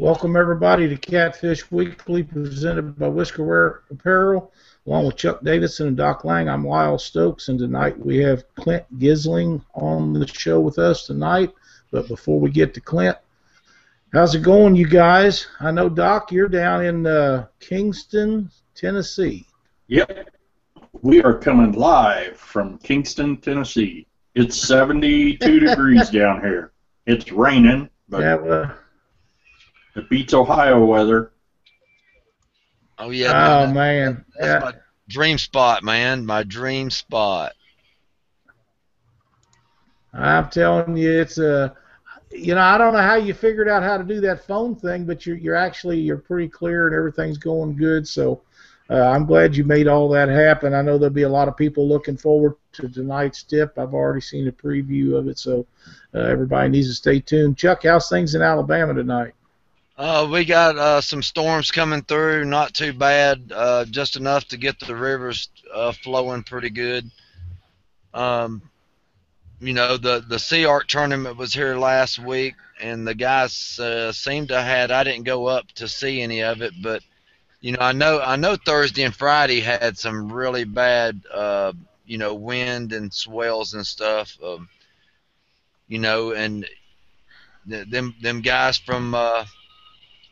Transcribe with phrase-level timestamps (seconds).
[0.00, 4.50] Welcome everybody to Catfish Weekly, presented by Whiskerware Apparel,
[4.86, 6.48] along with Chuck Davidson and Doc Lang.
[6.48, 11.52] I'm Lyle Stokes, and tonight we have Clint Gisling on the show with us tonight.
[11.90, 13.18] But before we get to Clint,
[14.10, 15.46] how's it going, you guys?
[15.60, 19.46] I know Doc, you're down in uh, Kingston, Tennessee.
[19.88, 20.30] Yep,
[21.02, 24.06] we are coming live from Kingston, Tennessee.
[24.34, 26.72] It's 72 degrees down here.
[27.04, 28.74] It's raining, but Yeah, well,
[29.96, 31.32] it beats Ohio weather.
[32.98, 33.74] Oh yeah, oh man.
[33.74, 34.70] man, That's Yeah.
[34.70, 34.74] my
[35.08, 36.24] dream spot, man.
[36.26, 37.52] My dream spot.
[40.12, 41.74] I'm telling you, it's a.
[42.32, 45.04] You know, I don't know how you figured out how to do that phone thing,
[45.04, 48.06] but you're you're actually you're pretty clear and everything's going good.
[48.06, 48.42] So,
[48.88, 50.72] uh, I'm glad you made all that happen.
[50.72, 53.76] I know there'll be a lot of people looking forward to tonight's tip.
[53.78, 55.66] I've already seen a preview of it, so
[56.14, 57.56] uh, everybody needs to stay tuned.
[57.58, 59.32] Chuck, how's things in Alabama tonight?
[60.00, 62.46] Uh, we got uh, some storms coming through.
[62.46, 63.52] Not too bad.
[63.54, 67.10] Uh, just enough to get the rivers uh, flowing pretty good.
[68.14, 68.62] Um,
[69.60, 74.48] you know, the the SeaArk tournament was here last week, and the guys uh, seemed
[74.48, 74.90] to had.
[74.90, 77.02] I didn't go up to see any of it, but
[77.60, 81.74] you know, I know I know Thursday and Friday had some really bad, uh,
[82.06, 84.34] you know, wind and swells and stuff.
[84.42, 84.66] Um,
[85.88, 86.66] you know, and
[87.68, 89.14] th- them them guys from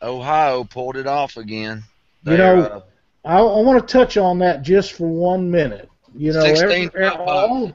[0.02, 1.84] Ohio pulled it off again.
[2.24, 2.80] You They're, know, uh,
[3.24, 5.90] I, I want to touch on that just for one minute.
[6.14, 7.72] You know, 16 every, all,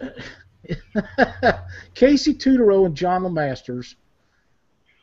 [1.94, 3.94] Casey Tudorow and John Lemasters,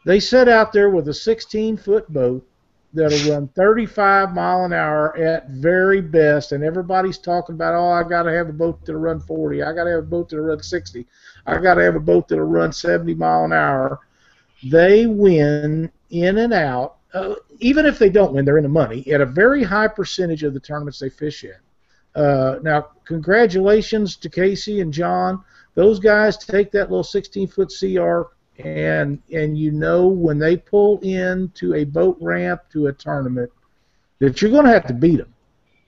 [0.06, 2.46] they set out there with a 16 foot boat
[2.94, 8.04] that'll run 35 mile an hour at very best, and everybody's talking about, oh, I
[8.08, 10.46] got to have a boat that'll run 40, I got to have a boat that'll
[10.46, 11.06] run 60,
[11.46, 14.00] I got to have a boat that'll run 70 mile an hour.
[14.64, 16.98] They win in and out.
[17.14, 20.44] Uh, even if they don't win, they're in the money at a very high percentage
[20.44, 21.56] of the tournaments they fish in.
[22.16, 25.44] Uh, now, congratulations to Casey and John.
[25.76, 28.28] Those guys take that little 16-foot SeaArk,
[28.60, 33.52] and and you know when they pull in to a boat ramp to a tournament
[34.20, 35.34] that you're going to have to beat them.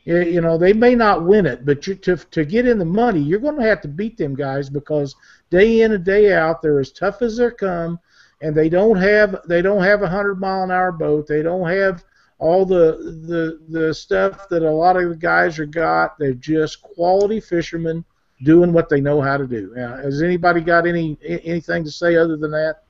[0.03, 2.85] You you know they may not win it, but you, to to get in the
[2.85, 5.15] money, you're going to have to beat them guys because
[5.49, 7.99] day in and day out they're as tough as they come,
[8.45, 11.27] and they don't have they don't have a hundred mile an hour boat.
[11.27, 12.03] They don't have
[12.37, 12.97] all the
[13.27, 16.17] the the stuff that a lot of the guys are got.
[16.19, 18.05] They're just quality fishermen
[18.43, 19.73] doing what they know how to do.
[19.75, 22.83] Now, has anybody got any anything to say other than that?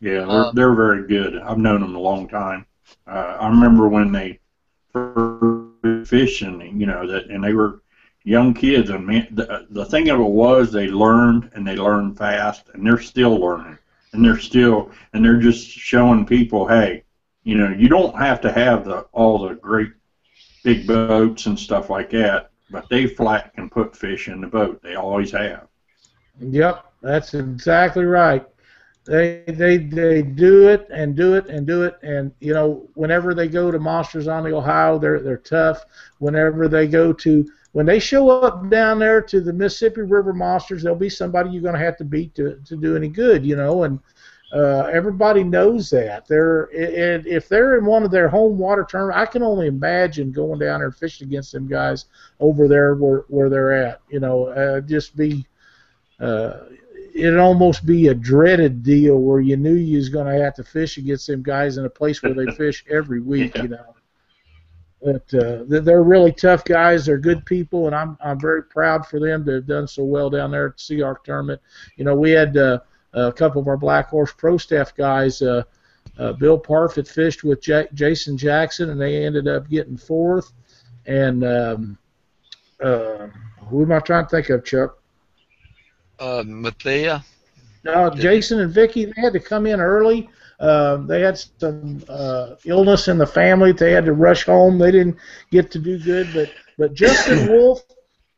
[0.00, 1.38] Yeah, they're, Um, they're very good.
[1.38, 2.66] I've known them a long time.
[3.06, 4.38] Uh, I remember when they
[4.92, 7.82] first fishing, you know, that and they were
[8.24, 8.90] young kids.
[8.90, 12.86] And man, the, the thing of it was they learned and they learned fast, and
[12.86, 13.78] they're still learning,
[14.16, 17.04] and they're still and they're just showing people, hey,
[17.44, 19.92] you know, you don't have to have the all the great
[20.64, 24.82] big boats and stuff like that, but they flat can put fish in the boat.
[24.82, 25.68] They always have.
[26.40, 28.44] Yep, that's exactly right.
[29.06, 33.34] They they they do it and do it and do it and you know whenever
[33.34, 35.84] they go to Monsters on the Ohio they're they're tough.
[36.18, 40.82] Whenever they go to when they show up down there to the Mississippi River Monsters,
[40.82, 43.54] there'll be somebody you're going to have to beat to to do any good, you
[43.54, 43.82] know.
[43.82, 44.00] And
[44.50, 46.26] uh, everybody knows that.
[46.26, 50.32] They're and if they're in one of their home water tournaments, I can only imagine
[50.32, 52.06] going down there and fishing against them guys
[52.40, 54.00] over there where where they're at.
[54.08, 55.44] You know, uh, just be.
[56.18, 56.60] Uh,
[57.14, 60.64] it'd almost be a dreaded deal where you knew you was going to have to
[60.64, 63.62] fish against them guys in a place where they fish every week, Yeah.
[63.64, 63.95] you know.
[65.02, 67.06] But uh, they're- really tough guys.
[67.06, 70.30] They're good people, and I'm I'm very proud for them to have done so well
[70.30, 71.60] down there at the SeaArk tournament.
[71.96, 72.80] You know, we had uh,
[73.12, 75.42] a couple of our Black Horse Pro Staff guys.
[75.42, 75.62] Uh,
[76.18, 80.52] uh, Bill Parfit fished with J- Jason Jackson, and they ended up getting fourth.
[81.04, 81.98] And um,
[82.82, 83.26] uh,
[83.68, 84.98] who am I trying to think of, Chuck?
[86.18, 87.22] uh, Mathia.
[87.84, 90.28] No, Jason and Vicky, they had to come in early.
[90.58, 93.72] Um, they had some uh, illness in the family.
[93.72, 94.78] They had to rush home.
[94.78, 95.16] They didn't
[95.50, 96.28] get to do good.
[96.32, 97.84] But but Justin Wolf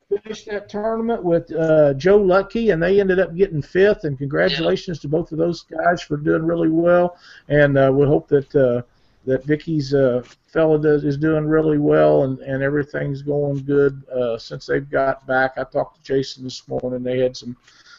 [0.09, 4.05] finished that tournament with uh, Joe Lucky, and they ended up getting fifth.
[4.05, 7.17] And congratulations to both of those guys for doing really well.
[7.49, 8.83] And uh, we hope that uh,
[9.27, 14.39] that Vicky's uh, fella does, is doing really well, and, and everything's going good uh,
[14.39, 15.53] since they've got back.
[15.59, 17.03] I talked to Jason this morning.
[17.03, 17.57] They had some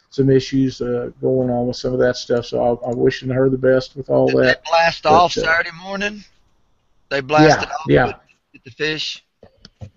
[0.10, 2.46] some issues uh, going on with some of that stuff.
[2.46, 4.64] So I, I'm wishing her the best with all Did that.
[4.64, 6.24] they blast But, off uh, Saturday morning?
[7.10, 8.16] They blasted yeah, off
[8.54, 8.60] yeah.
[8.64, 9.24] the fish.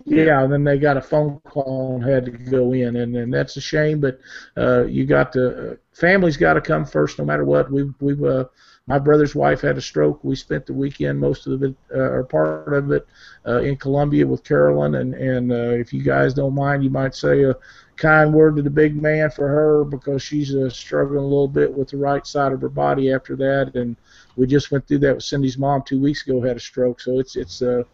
[0.05, 3.33] Yeah, and then they got a phone call and had to go in, and, and
[3.33, 4.01] that's a shame.
[4.01, 4.21] But
[4.57, 7.71] uh, you got to family's got to come first, no matter what.
[7.71, 8.45] We've we've uh,
[8.87, 10.23] my brother's wife had a stroke.
[10.23, 13.07] We spent the weekend, most of it, uh, or part of it,
[13.47, 14.97] uh, in Columbia with Carolyn.
[14.97, 17.57] And and uh, if you guys don't mind, you might say a
[18.03, 21.73] kind word to the big man for her because she's uh, struggling a little bit
[21.73, 23.77] with the right side of her body after that.
[23.77, 23.97] And
[24.35, 27.01] we just went through that with Cindy's mom two weeks ago, had a stroke.
[27.01, 27.85] So it's it's uh,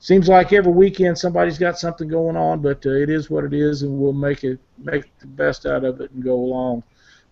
[0.00, 3.54] seems like every weekend somebody's got something going on, but uh, it is what it
[3.54, 6.82] is, and we'll make it make the best out of it and go along.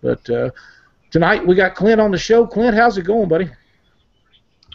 [0.01, 0.51] But uh,
[1.11, 2.47] tonight we got Clint on the show.
[2.47, 3.49] Clint, how's it going, buddy?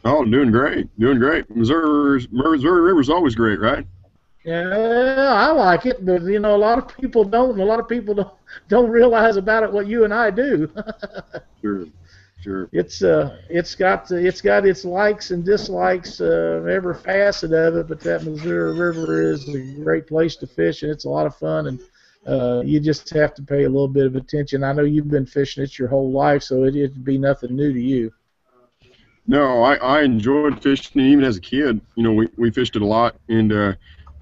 [0.04, 1.48] Oh, doing great, doing great.
[1.54, 3.86] Missouri, Missouri River's always great, right?
[4.44, 7.78] Yeah, I like it, but you know, a lot of people don't, and a lot
[7.78, 8.32] of people don't
[8.68, 10.70] don't realize about it what you and I do.
[11.60, 11.86] sure,
[12.40, 12.68] sure.
[12.72, 17.88] It's uh, it's got it's got its likes and dislikes, uh, every facet of it.
[17.88, 21.36] But that Missouri River is a great place to fish, and it's a lot of
[21.36, 21.66] fun.
[21.66, 21.80] And
[22.26, 24.64] uh, you just have to pay a little bit of attention.
[24.64, 27.72] I know you've been fishing it your whole life, so it, it'd be nothing new
[27.74, 28.10] to you.
[29.26, 31.80] No, I, I enjoyed fishing even as a kid.
[31.94, 33.74] You know, we, we fished it a lot, and uh,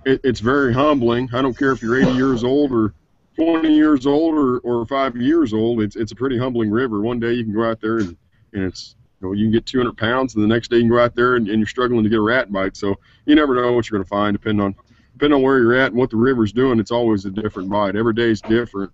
[0.08, 1.28] it, it's very humbling.
[1.32, 2.94] I don't care if you're 80 years old or
[3.36, 5.82] 20 years old or, or five years old.
[5.82, 7.00] It's it's a pretty humbling river.
[7.00, 8.16] One day you can go out there and,
[8.52, 10.90] and it's you know you can get 200 pounds, and the next day you can
[10.90, 12.76] go out there and, and you're struggling to get a rat bite.
[12.76, 14.74] So you never know what you're going to find, depending on
[15.12, 16.80] depending on where you're at and what the river's doing.
[16.80, 17.96] It's always a different bite.
[17.96, 18.90] Every day is different.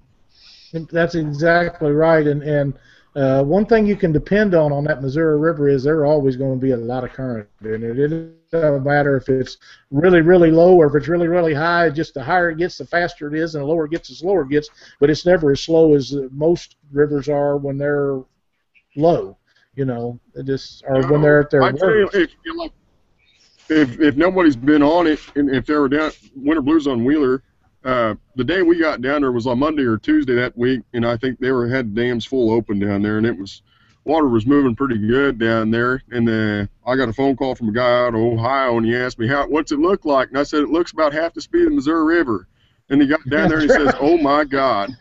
[0.72, 2.74] That's exactly right, and and
[3.16, 6.58] uh, one thing you can depend on on that Missouri River is there always going
[6.58, 7.98] to be a lot of current in it.
[7.98, 9.56] It doesn't matter if it's
[9.90, 11.90] really, really low or if it's really, really high.
[11.90, 14.16] Just the higher it gets, the faster it is, and the lower it gets, the
[14.16, 14.68] slower it gets.
[14.98, 18.20] But it's never as slow as most rivers are when they're
[18.96, 19.38] low.
[19.76, 21.76] You know, it just or when they're at their worst.
[21.76, 22.30] I tell you, if,
[23.68, 27.42] if if nobody's been on it, and if they were down Winter Blues on Wheeler
[27.84, 31.06] uh, the day we got down there was on Monday or Tuesday that week, and
[31.06, 33.62] I think they were had dams full open down there, and it was
[34.04, 36.02] water was moving pretty good down there.
[36.10, 38.96] And uh, I got a phone call from a guy out of Ohio, and he
[38.96, 41.42] asked me how what's it look like, and I said it looks about half the
[41.42, 42.48] speed of the Missouri River.
[42.90, 44.90] And he got down there and he says, "Oh my God."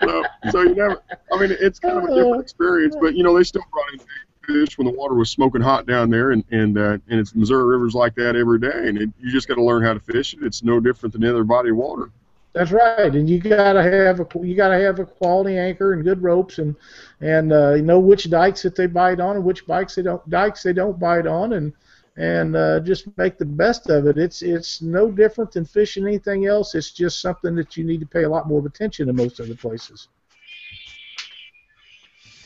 [0.00, 1.02] so, so you never.
[1.32, 4.00] I mean, it's kind of a different experience, but you know they still brought in
[4.46, 7.64] fish when the water was smoking hot down there, and and uh, and it's Missouri
[7.64, 10.34] rivers like that every day, and it, you just got to learn how to fish
[10.34, 10.40] it.
[10.42, 12.10] It's no different than any other body of water.
[12.52, 16.22] That's right, and you gotta have a you gotta have a quality anchor and good
[16.22, 16.74] ropes, and
[17.20, 20.28] and uh, you know which dikes that they bite on and which bikes they don't
[20.30, 21.74] dikes they don't bite on, and
[22.16, 24.16] and uh, just make the best of it.
[24.16, 26.74] It's it's no different than fishing anything else.
[26.74, 29.54] It's just something that you need to pay a lot more attention to most other
[29.54, 30.08] places.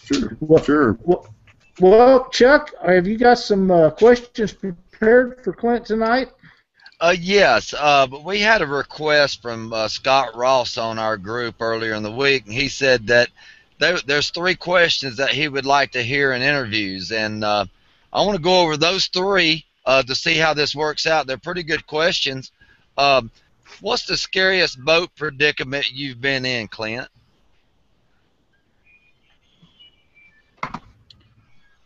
[0.07, 0.37] Sure.
[0.41, 0.99] Well, sure.
[1.03, 1.33] Well,
[1.81, 6.29] well, Chuck, have you got some uh, questions prepared for Clint tonight?
[7.01, 11.55] Uh, yes, uh, but we had a request from uh, Scott Ross on our group
[11.61, 13.31] earlier in the week, and he said that
[13.79, 17.65] there, there's three questions that he would like to hear in interviews, and uh,
[18.13, 21.27] I want to go over those three uh, to see how this works out.
[21.27, 22.53] They're pretty good questions.
[22.99, 23.31] Um,
[23.81, 27.09] what's the scariest boat predicament you've been in, Clint?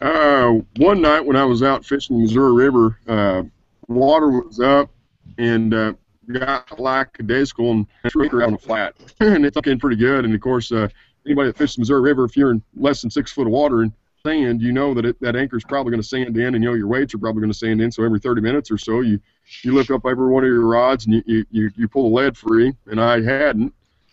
[0.05, 3.43] Uh, one night when I was out fishing the Missouri River, uh,
[3.89, 4.91] water was up
[5.39, 5.95] and uh,
[6.31, 10.27] got lackadaisical and threw anchor out on the flat, and it's looking pretty good.
[10.27, 10.89] And of course, uh,
[11.25, 13.81] anybody that fishes the Missouri River, if you're in less than six foot of water
[13.81, 13.93] and
[14.27, 16.69] sand, you know that it, that anchor is probably going to sand in, and you
[16.69, 17.91] know your weights are probably going to sand in.
[17.91, 19.19] So every 30 minutes or so, you
[19.63, 22.37] you lift up every one of your rods and you you, you pull the lead
[22.37, 22.75] free.
[22.89, 23.73] And I hadn't,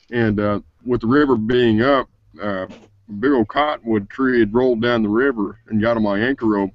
[0.09, 2.07] and uh, with the river being up,
[2.41, 2.67] uh,
[3.11, 6.71] big old cottonwood tree had rolled down the river and got on my anchor rope.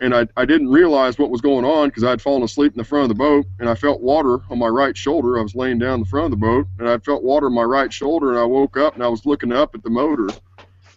[0.00, 2.84] And I, I didn't realize what was going on because I'd fallen asleep in the
[2.84, 5.38] front of the boat and I felt water on my right shoulder.
[5.38, 7.54] I was laying down in the front of the boat and I felt water on
[7.54, 10.28] my right shoulder and I woke up and I was looking up at the motor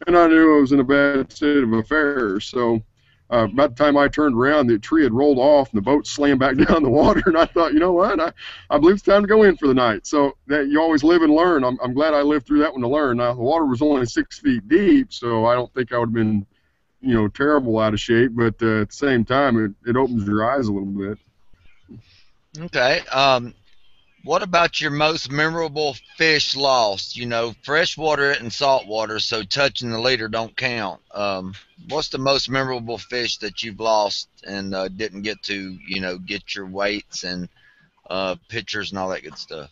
[0.08, 2.46] and I knew I was in a bad state of affairs.
[2.46, 2.82] So
[3.30, 6.08] uh, by the time I turned around, the tree had rolled off and the boat
[6.08, 7.24] slammed back down the water.
[7.26, 8.20] And I thought, you know what?
[8.20, 8.32] I,
[8.70, 10.08] I believe it's time to go in for the night.
[10.08, 11.64] So that you always live and learn.
[11.64, 13.18] I'm, I'm glad I lived through that one to learn.
[13.18, 16.14] Now the water was only six feet deep, so I don't think I would have
[16.14, 16.46] been,
[17.02, 18.32] you know, terrible out of shape.
[18.34, 21.20] But uh, at the same time, it, it opens your eyes a little bit.
[22.58, 23.02] Okay.
[23.12, 23.54] Um,
[24.24, 27.16] what about your most memorable fish lost?
[27.18, 31.02] You know, freshwater and saltwater, so touching the leader don't count.
[31.14, 31.54] Um,
[31.88, 36.18] what's the most memorable fish that you've lost and uh, didn't get to, you know,
[36.18, 37.50] get your weights and
[38.10, 39.70] uh, pictures and all that good stuff?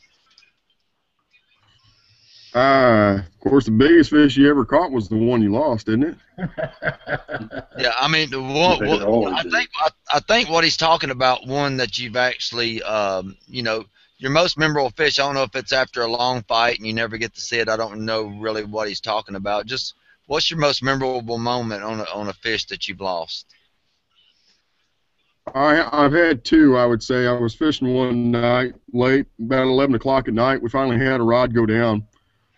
[2.53, 5.85] Uh, of Of course, the biggest fish you ever caught was the one you lost,
[5.87, 6.17] didn't it?
[7.77, 11.47] Yeah, I mean, the one, They I think I, I think what he's talking about
[11.47, 13.85] one that you've actually, um, you know,
[14.17, 15.19] your most memorable fish.
[15.19, 17.59] I don't know if it's after a long fight and you never get to see
[17.59, 17.69] it.
[17.69, 19.65] I don't know really what he's talking about.
[19.65, 19.95] Just
[20.25, 23.45] what's your most memorable moment on a, on a fish that you've lost?
[25.53, 26.77] I I've had two.
[26.77, 30.61] I would say I was fishing one night late, about eleven o'clock at night.
[30.61, 32.05] We finally had a rod go down,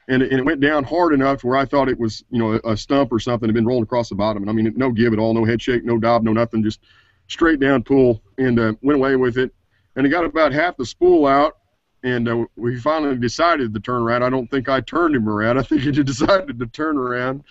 [0.08, 2.60] and it, and it went down hard enough where I thought it was you know
[2.63, 4.42] a, a stump or something had been rolled across the bottom.
[4.42, 6.80] And I mean no give at all, no head shake, no dive, no nothing, just
[7.28, 9.54] straight down pull, and uh, went away with it.
[10.00, 11.58] And it got about half the spool out,
[12.03, 14.24] and uh, we finally decided to turn around.
[14.24, 15.58] I don't think I turned him around.
[15.58, 17.44] I think he decided to turn around,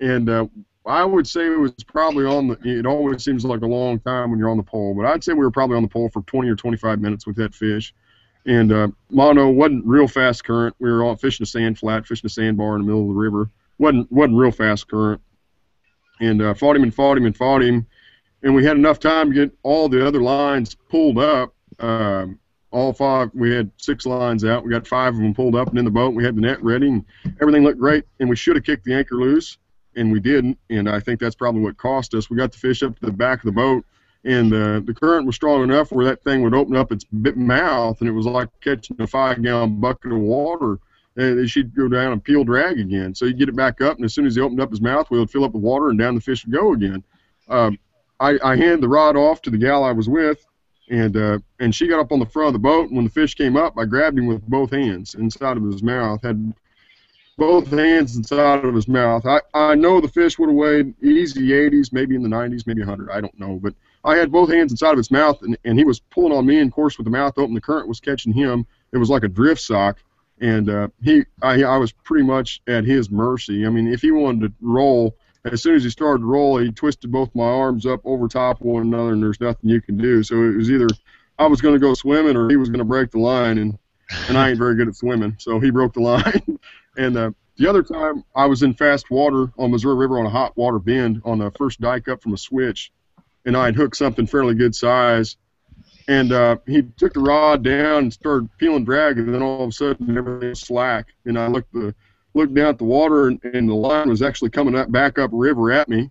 [0.00, 0.46] and uh,
[0.86, 2.58] I would say it was probably on the.
[2.64, 5.34] It always seems like a long time when you're on the pole, but I'd say
[5.34, 7.92] we were probably on the pole for 20 or 25 minutes with that fish.
[8.46, 10.74] And uh, mono wasn't real fast current.
[10.78, 13.20] We were all fishing a sand flat, fishing a sandbar in the middle of the
[13.20, 13.50] river.
[13.76, 15.20] wasn't wasn't real fast current.
[16.18, 17.86] And uh, fought him and fought him and fought him,
[18.42, 21.54] and we had enough time to get all the other lines pulled up.
[21.80, 22.38] Um,
[22.70, 24.64] all five, we had six lines out.
[24.64, 26.14] We got five of them pulled up and in the boat.
[26.14, 27.04] We had the net ready, and
[27.40, 28.04] everything looked great.
[28.20, 29.58] And we should have kicked the anchor loose
[29.96, 30.58] and we didn't.
[30.68, 32.30] And I think that's probably what cost us.
[32.30, 33.84] We got the fish up to the back of the boat,
[34.24, 38.00] and uh, the current was strong enough where that thing would open up its mouth,
[38.00, 40.78] and it was like catching a five-gallon bucket of water.
[41.16, 43.14] And she'd go down and peel drag again.
[43.14, 45.10] So you get it back up, and as soon as he opened up his mouth,
[45.10, 47.02] we would fill up with water, and down the fish would go again.
[47.48, 47.78] Um,
[48.20, 50.46] I, I handed the rod off to the gal I was with,
[50.90, 52.88] and uh, and she got up on the front of the boat.
[52.88, 55.82] And when the fish came up, I grabbed him with both hands inside of his
[55.82, 56.22] mouth.
[56.22, 56.52] Had
[57.38, 59.24] both hands inside of his mouth.
[59.24, 62.80] I, I know the fish would have weighed easy 80s, maybe in the 90s, maybe
[62.80, 63.10] 100.
[63.10, 63.58] I don't know.
[63.62, 63.72] But
[64.04, 66.58] I had both hands inside of his mouth, and, and he was pulling on me,
[66.58, 68.66] and of course, with the mouth open, the current was catching him.
[68.92, 69.98] It was like a drift sock.
[70.42, 73.64] And uh, he, I, I was pretty much at his mercy.
[73.64, 76.70] I mean, if he wanted to roll, as soon as he started to roll, he
[76.70, 79.96] twisted both my arms up over top of one another, and there's nothing you can
[79.96, 80.22] do.
[80.22, 80.88] So it was either
[81.38, 83.78] I was going to go swimming or he was going to break the line, and
[84.28, 86.58] and I ain't very good at swimming, so he broke the line.
[86.96, 90.30] and uh, the other time, I was in fast water on Missouri River on a
[90.30, 92.92] hot water bend on the first dike up from a switch,
[93.44, 95.36] and I had hooked something fairly good size.
[96.08, 99.68] And uh, he took the rod down and started peeling drag, and then all of
[99.68, 101.08] a sudden everything was slack.
[101.24, 101.94] And I looked the
[102.34, 105.30] looked down at the water, and, and the line was actually coming up back up
[105.32, 106.10] river at me.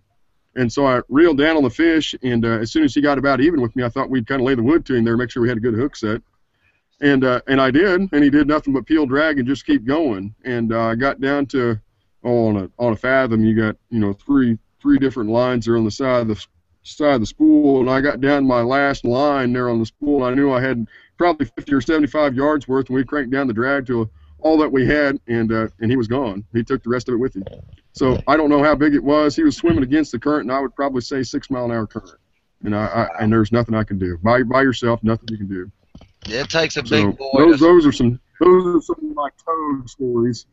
[0.56, 3.18] And so I reeled down on the fish, and uh, as soon as he got
[3.18, 5.16] about even with me, I thought we'd kind of lay the wood to him there,
[5.16, 6.22] make sure we had a good hook set.
[7.00, 9.84] And uh, and I did, and he did nothing but peel drag and just keep
[9.84, 10.34] going.
[10.44, 11.80] And uh, I got down to
[12.24, 15.76] oh, on a on a fathom, you got you know three three different lines there
[15.76, 16.46] on the side of the
[16.82, 20.22] side of the spool, and I got down my last line there on the spool.
[20.22, 20.86] I knew I had
[21.18, 24.08] probably 50 or 75 yards worth, and we cranked down the drag to
[24.42, 26.44] all that we had, and uh, and he was gone.
[26.52, 27.44] He took the rest of it with him.
[27.92, 29.34] So I don't know how big it was.
[29.36, 31.86] He was swimming against the current, and I would probably say six mile an hour
[31.86, 32.18] current.
[32.64, 35.02] And I, I and there's nothing I can do by by yourself.
[35.02, 35.70] Nothing you can do.
[36.26, 37.30] It takes a So big boy.
[37.38, 40.46] those those are some those are some of my toad stories.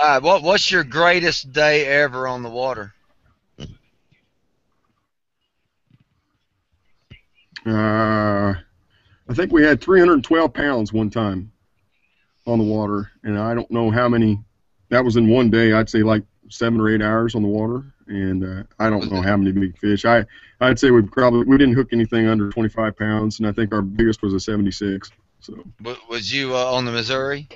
[0.00, 2.94] All right, what what's your greatest day ever on the water?
[7.64, 8.54] Uh,
[9.28, 11.51] I think we had 312 pounds one time
[12.46, 14.38] on the water, and I don't know how many.
[14.88, 15.72] That was in one day.
[15.72, 19.22] I'd say like seven or eight hours on the water, and uh, I don't know
[19.22, 20.04] how many big fish.
[20.04, 20.24] I
[20.60, 23.82] I'd say we probably we didn't hook anything under 25 pounds, and I think our
[23.82, 25.10] biggest was a 76.
[25.40, 25.64] So
[26.08, 27.48] Was you uh, on the Missouri?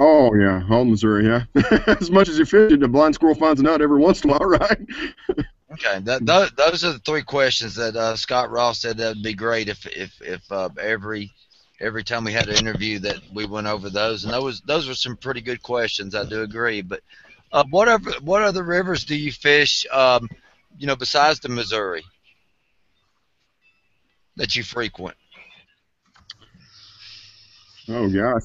[0.00, 1.44] oh yeah, home Missouri, yeah.
[1.86, 4.30] as much as you fish it, a blind squirrel finds a nut every once in
[4.30, 4.80] a while, right?
[5.72, 9.34] Okay, that, those, are the three questions that uh, Scott Ross said that would be
[9.34, 11.32] great if if if uh, every
[11.78, 14.94] every time we had an interview that we went over those, and those those were
[14.94, 16.14] some pretty good questions.
[16.14, 16.82] I do agree.
[16.82, 17.02] But
[17.52, 19.86] uh, what other what other rivers do you fish?
[19.92, 20.28] Um,
[20.76, 22.02] you know, besides the Missouri
[24.36, 25.16] that you frequent.
[27.88, 28.42] Oh gosh,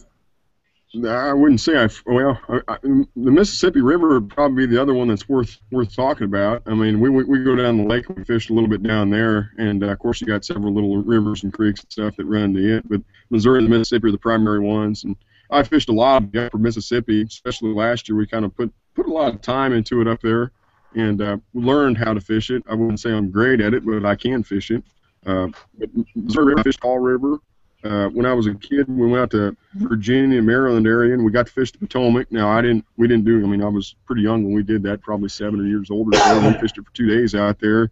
[1.03, 1.89] I wouldn't say I.
[2.05, 5.95] Well, I, I, the Mississippi River would probably be the other one that's worth worth
[5.95, 6.63] talking about.
[6.65, 9.09] I mean, we we, we go down the lake we fish a little bit down
[9.09, 12.25] there, and uh, of course you got several little rivers and creeks and stuff that
[12.25, 12.87] run into it.
[12.87, 15.15] But Missouri and the Mississippi are the primary ones, and
[15.49, 18.17] I fished a lot of the upper Mississippi, especially last year.
[18.17, 20.51] We kind of put put a lot of time into it up there,
[20.95, 22.63] and uh, learned how to fish it.
[22.69, 24.83] I wouldn't say I'm great at it, but I can fish it.
[25.25, 25.47] Uh,
[25.77, 27.39] but Missouri River, I fished River.
[27.85, 31.31] Uh, when I was a kid, we went out to Virginia, Maryland area, and we
[31.31, 32.31] got to fish the Potomac.
[32.31, 33.43] Now I didn't, we didn't do.
[33.43, 36.17] I mean, I was pretty young when we did that, probably seven or years older.
[36.17, 37.91] So we fished it for two days out there,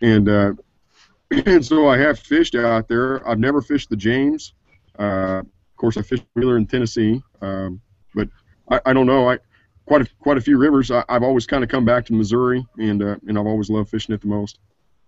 [0.00, 0.52] and uh,
[1.44, 3.26] and so I have fished out there.
[3.28, 4.54] I've never fished the James.
[4.98, 7.82] Uh, of course, I fished Wheeler in Tennessee, um,
[8.14, 8.28] but
[8.70, 9.28] I, I don't know.
[9.28, 9.38] I
[9.84, 10.90] quite a, quite a few rivers.
[10.90, 13.90] I, I've always kind of come back to Missouri, and uh, and I've always loved
[13.90, 14.60] fishing it the most.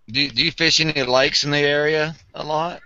[0.08, 2.82] Do, do you fish any lakes in the area a lot?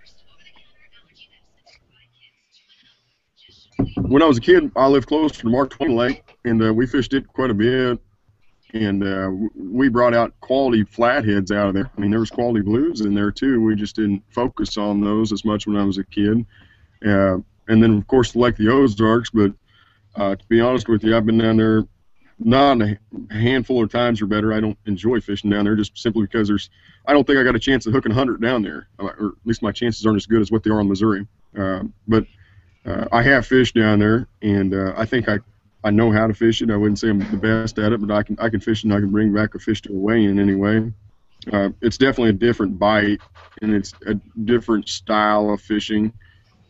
[3.97, 6.87] When I was a kid, I lived close to Mark Twain Lake, and uh, we
[6.87, 7.99] fished it quite a bit.
[8.73, 11.91] And uh, we brought out quality flatheads out of there.
[11.97, 13.63] I mean, there was quality blues in there too.
[13.63, 16.45] We just didn't focus on those as much when I was a kid.
[17.07, 19.31] Uh, and then, of course, like the Ozarks.
[19.31, 19.53] But
[20.15, 21.85] uh, to be honest with you, I've been down there
[22.39, 22.99] not a
[23.31, 24.53] handful of times or better.
[24.53, 26.69] I don't enjoy fishing down there just simply because there's.
[27.07, 29.63] I don't think I got a chance of hooking 100 down there, or at least
[29.63, 31.27] my chances aren't as good as what they are in Missouri.
[31.57, 32.27] Uh, but
[32.87, 35.39] uh, I have fished down there, and uh, I think I
[35.85, 36.71] I know how to fish it.
[36.71, 38.93] I wouldn't say I'm the best at it, but I can I can fish and
[38.93, 40.93] I can bring back a fish to a weigh-in anyway.
[41.53, 43.21] Uh, it's definitely a different bite,
[43.63, 44.15] and it's a
[44.45, 46.13] different style of fishing.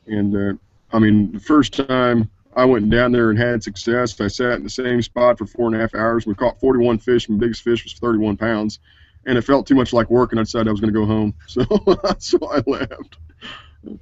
[0.07, 0.59] And uh,
[0.93, 4.65] I mean, the first time I went down there and had success, I sat in
[4.65, 6.27] the same spot for four and a half hours.
[6.27, 8.81] We caught 41 fish, and the biggest fish was 31 pounds,
[9.25, 11.07] and it felt too much like work, and I decided I was going to go
[11.07, 11.35] home.
[11.47, 11.65] So
[12.19, 13.17] so I left.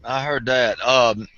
[0.02, 0.80] I heard that.
[0.84, 1.28] Um,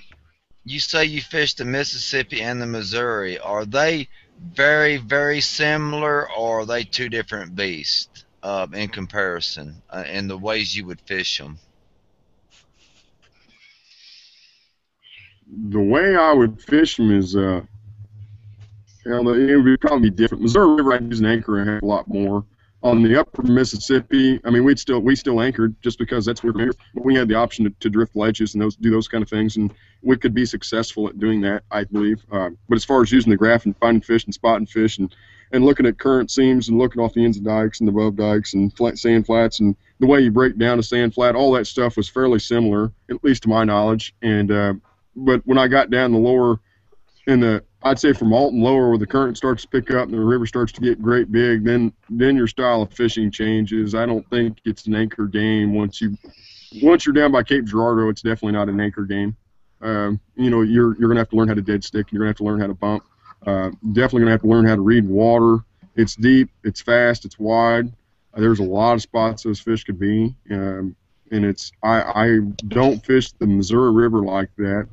[0.67, 3.39] you say you fished the Mississippi and the Missouri.
[3.39, 4.09] Are they
[4.55, 10.37] very, very similar, or are they two different beasts uh, in comparison uh, in the
[10.37, 11.59] ways you would fish them?
[15.71, 17.61] The way I would fish them is, uh,
[19.05, 20.43] you know, it would probably be different.
[20.43, 22.45] Missouri River, I'd use an anchor a heck a lot more
[22.87, 26.71] on the upper Mississippi, I mean, we'd still we still anchored just because that's where
[26.95, 29.57] we had the option to, to drift ledges and those do those kind of things,
[29.57, 32.25] and we could be successful at doing that, I believe.
[32.31, 35.15] Uh, but as far as using the graph and finding fish and spotting fish and
[35.53, 38.55] and looking at current seams and looking off the ends of dikes and above dikes
[38.55, 41.67] and flat sand flats and the way you break down a sand flat, all that
[41.67, 44.15] stuff was fairly similar, at least to my knowledge.
[44.23, 44.75] And uh,
[45.17, 46.61] but when I got down the lower
[47.27, 50.15] in the I'd say from Alton lower where the current starts to pick up and
[50.15, 53.95] the river starts to get great big, then then your style of fishing changes.
[53.95, 56.17] I don't think it's an anchor game once you
[56.83, 59.37] once you're down by Cape Girardeau, it's definitely not an anchor game.
[59.83, 62.11] Um, you know, you're you're gonna have to learn how to dead stick.
[62.11, 63.05] You're gonna have to learn how to bump.
[63.47, 65.65] Uh, definitely gonna have to learn how to read water.
[65.95, 67.93] It's deep, it's fast, it's wide.
[68.35, 70.97] Uh, there's a lot of spots those fish could be, um,
[71.31, 74.89] and it's I I don't fish the Missouri River like that.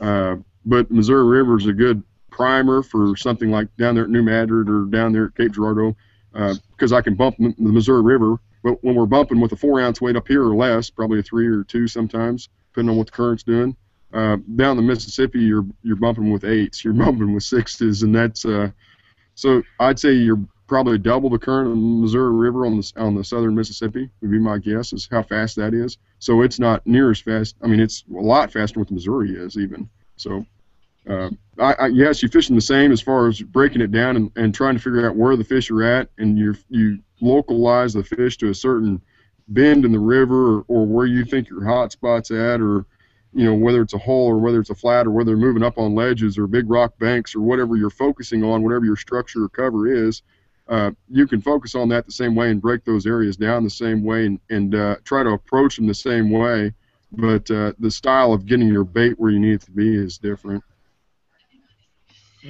[0.00, 4.22] Uh, but Missouri River is a good primer for something like down there at New
[4.22, 5.94] Madrid or down there at Cape Girardeau
[6.32, 8.36] because uh, I can bump the Missouri River.
[8.64, 11.22] But when we're bumping with a four ounce weight up here or less, probably a
[11.22, 13.76] three or two sometimes, depending on what the current's doing.
[14.12, 18.44] Uh, down the Mississippi, you're you're bumping with eights, you're bumping with sixes, and that's
[18.44, 18.70] uh,
[19.34, 23.14] so I'd say you're probably double the current of the Missouri River on the on
[23.14, 25.98] the southern Mississippi would be my guess is how fast that is.
[26.18, 27.56] So it's not near as fast.
[27.62, 29.88] I mean, it's a lot faster than what the Missouri is even.
[30.16, 30.46] So
[31.08, 34.30] uh, I, I, yes, you're fishing the same as far as breaking it down and,
[34.36, 38.04] and trying to figure out where the fish are at, and you you localize the
[38.04, 39.00] fish to a certain
[39.48, 42.86] bend in the river or, or where you think your hot spot's at, or
[43.32, 45.62] you know whether it's a hole or whether it's a flat or whether they're moving
[45.62, 49.44] up on ledges or big rock banks or whatever you're focusing on, whatever your structure
[49.44, 50.22] or cover is.
[50.68, 53.68] Uh, you can focus on that the same way and break those areas down the
[53.68, 56.72] same way and, and uh, try to approach them the same way.
[57.10, 60.16] But uh, the style of getting your bait where you need it to be is
[60.16, 60.62] different.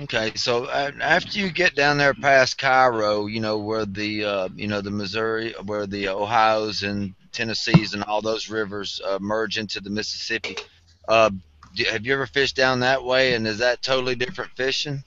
[0.01, 4.49] Okay, so uh, after you get down there past Cairo, you know where the uh,
[4.57, 9.59] you know the Missouri, where the Ohio's and Tennessees and all those rivers uh, merge
[9.59, 10.57] into the Mississippi.
[11.07, 11.31] Uh,
[11.75, 15.05] do, have you ever fished down that way, and is that totally different fishing?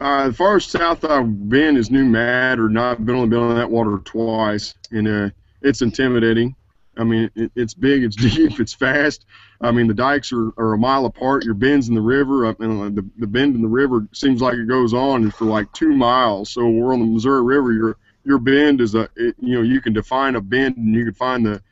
[0.00, 3.38] Uh, as far as south I've been is New Mad, or not been only been
[3.38, 5.30] on that water twice, and uh,
[5.62, 6.56] it's intimidating.
[7.00, 9.24] I mean, it, it's big, it's deep, it's fast.
[9.60, 11.44] I mean, the dikes are, are a mile apart.
[11.44, 14.42] Your bends in the river, uh, I mean, the, the bend in the river seems
[14.42, 16.50] like it goes on for like two miles.
[16.50, 17.72] So we're on the Missouri River.
[17.72, 21.04] Your your bend is a, it, you know, you can define a bend and you
[21.04, 21.62] can find the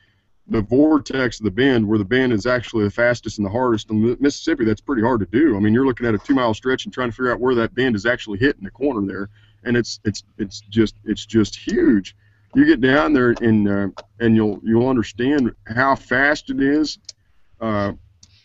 [0.51, 3.91] the vortex of the bend where the bend is actually the fastest and the hardest.
[3.91, 5.57] In Mississippi, that's pretty hard to do.
[5.57, 7.55] I mean, you're looking at a two mile stretch and trying to figure out where
[7.57, 9.29] that bend is actually hitting the corner there,
[9.64, 12.17] and it's it's it's just it's just huge
[12.55, 13.89] you get down there and uh,
[14.21, 16.99] and you'll you'll understand how fast it is,
[17.61, 17.93] uh,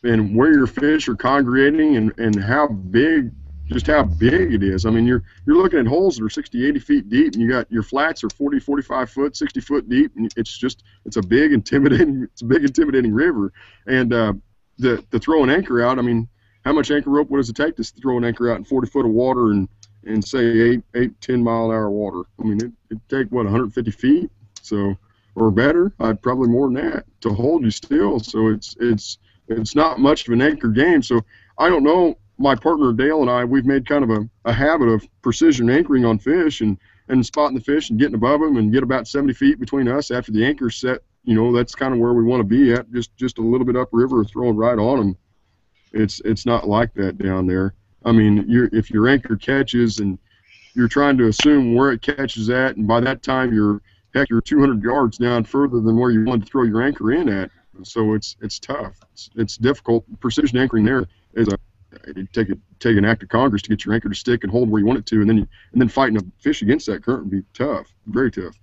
[0.03, 3.31] and where your fish are congregating and, and how big
[3.67, 4.85] just how big it is.
[4.85, 7.49] I mean, you're you're looking at holes that are 60, 80 feet deep, and you
[7.49, 11.21] got your flats are 40, 45 foot, 60 foot deep, and it's just it's a
[11.21, 13.53] big intimidating it's a big intimidating river.
[13.87, 14.33] And uh,
[14.77, 15.97] the the throw an anchor out.
[15.97, 16.27] I mean,
[16.65, 17.29] how much anchor rope?
[17.29, 19.69] Does it take to throw an anchor out in 40 foot of water and
[20.05, 22.23] and say eight, eight, ten mile an hour water.
[22.39, 24.29] I mean, it, it'd take what 150 feet,
[24.61, 24.97] so
[25.35, 25.93] or better.
[25.99, 28.19] I'd probably more than that to hold you still.
[28.19, 31.01] So it's it's it's not much of an anchor game.
[31.01, 31.21] So
[31.57, 32.17] I don't know.
[32.37, 36.03] My partner Dale and I, we've made kind of a, a habit of precision anchoring
[36.03, 39.33] on fish and, and spotting the fish and getting above them and get about 70
[39.33, 41.01] feet between us after the anchor's set.
[41.23, 43.65] You know, that's kind of where we want to be at, just just a little
[43.65, 45.17] bit upriver, throwing right on them.
[45.93, 47.75] It's it's not like that down there.
[48.05, 50.17] I mean, you're, if your anchor catches and
[50.73, 53.81] you're trying to assume where it catches at, and by that time you're
[54.13, 57.29] heck, you're 200 yards down further than where you want to throw your anchor in
[57.29, 57.49] at.
[57.83, 58.95] So it's it's tough.
[59.13, 60.05] It's, it's difficult.
[60.19, 61.57] Precision anchoring there is a
[62.31, 64.69] take a take an act of Congress to get your anchor to stick and hold
[64.69, 67.03] where you want it to, and then you, and then fighting a fish against that
[67.03, 68.55] current would be tough, very tough.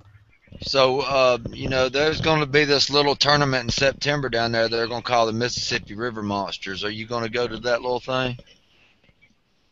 [0.63, 4.69] So, uh, you know, there's going to be this little tournament in September down there.
[4.69, 6.83] They're going to call the Mississippi River Monsters.
[6.83, 8.37] Are you going to go to that little thing?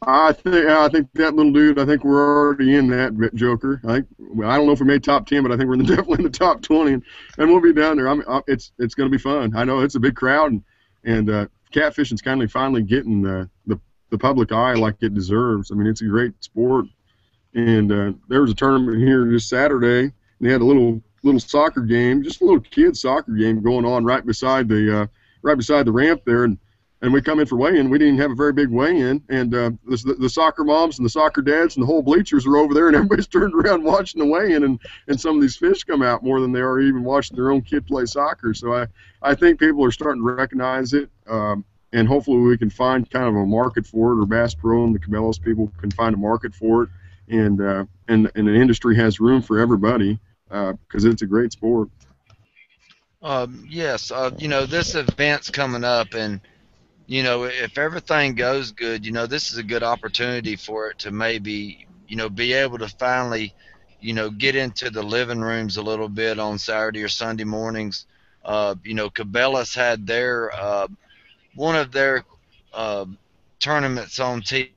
[0.03, 1.79] I think I think that little dude.
[1.79, 3.81] I think we're already in that Joker.
[3.85, 4.07] I think
[4.45, 6.25] I don't know if we made top ten, but I think we're in the, definitely
[6.25, 7.03] in the top twenty, and,
[7.37, 8.09] and we'll be down there.
[8.09, 9.57] I mean, it's it's going to be fun.
[9.57, 10.63] I know it's a big crowd, and
[11.05, 13.81] and uh, catfishing's kind of finally getting the, the
[14.11, 15.71] the public eye like it deserves.
[15.71, 16.87] I mean, it's a great sport,
[17.55, 20.13] and uh, there was a tournament here this Saturday.
[20.39, 23.85] And they had a little little soccer game, just a little kids soccer game going
[23.85, 25.07] on right beside the uh,
[25.43, 26.59] right beside the ramp there, and
[27.01, 27.91] and we come in for weigh-in.
[27.91, 31.11] We didn't have a very big weigh-in, and uh, the, the soccer moms and the
[31.11, 34.27] soccer dads and the whole bleachers are over there, and everybody's turned around watching the
[34.27, 37.37] weigh-in, and, and some of these fish come out more than they are even watching
[37.37, 38.53] their own kid play soccer.
[38.53, 38.87] So I,
[39.23, 43.29] I think people are starting to recognize it, um, and hopefully we can find kind
[43.29, 46.19] of a market for it, or Bass Pro and the Cabela's people can find a
[46.19, 46.89] market for it,
[47.29, 51.53] and uh, and and the industry has room for everybody because uh, it's a great
[51.53, 51.89] sport.
[53.23, 56.41] Um, yes, uh, you know this event's coming up, and
[57.09, 60.99] you know, if everything goes good, you know, this is a good opportunity for it
[61.01, 63.55] to maybe, you know, be able to finally,
[64.01, 68.07] you know, get into the living rooms a little bit on Saturday or Sunday mornings.
[68.44, 70.88] Uh, you know, Cabela's had their uh,
[71.55, 72.25] one of their
[72.75, 73.07] uh,
[73.59, 74.73] tournaments on TV.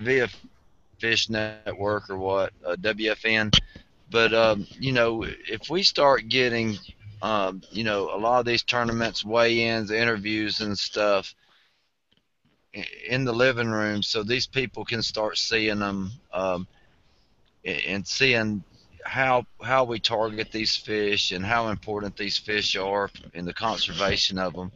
[0.00, 0.28] via
[0.98, 3.50] Fish Network or what, uh, WFN.
[4.10, 6.76] But um, you know, if we start getting
[7.22, 11.34] um, you know, a lot of these tournaments, weigh-ins, interviews, and stuff
[13.08, 16.66] in the living room, so these people can start seeing them um,
[17.64, 18.62] and seeing
[19.04, 24.38] how how we target these fish and how important these fish are in the conservation
[24.38, 24.72] of them.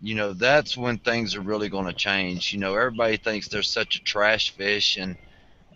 [0.00, 2.52] You know, that's when things are really going to change.
[2.52, 5.16] You know, everybody thinks they're such a trash fish, and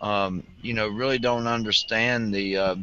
[0.00, 2.76] um, you know, really don't understand the uh,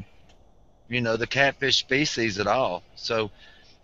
[0.89, 2.83] you know the catfish species at all.
[2.95, 3.31] So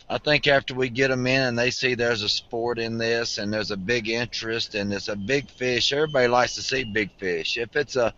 [0.10, 3.38] I think after we get them in and they see there's a sport in this
[3.38, 7.12] and there's a big interest and it's a big fish, everybody likes to see big
[7.18, 7.58] fish.
[7.58, 8.14] If it's a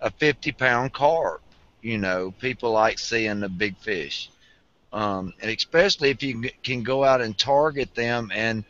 [0.00, 1.42] a 50 pound carp,
[1.82, 4.30] you know, people like seeing the big fish.
[4.92, 8.64] Um, and especially if you can go out and target them and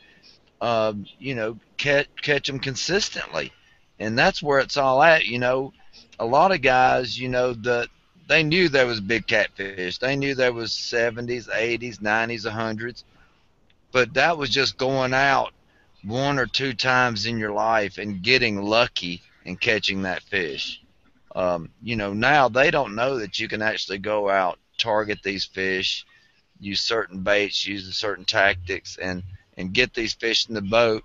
[0.60, 3.52] uh, you know catch catch them consistently,
[4.00, 5.26] and that's where it's all at.
[5.26, 5.72] You know,
[6.18, 7.88] a lot of guys, you know, the
[8.28, 9.98] they knew there was big catfish.
[9.98, 13.04] They knew there was 70s, 80s, 90s, 100s.
[13.90, 15.52] But that was just going out
[16.04, 20.82] one or two times in your life and getting lucky and catching that fish.
[21.34, 25.46] Um, you know, now they don't know that you can actually go out, target these
[25.46, 26.04] fish,
[26.60, 29.22] use certain baits, use certain tactics, and
[29.56, 31.02] and get these fish in the boat,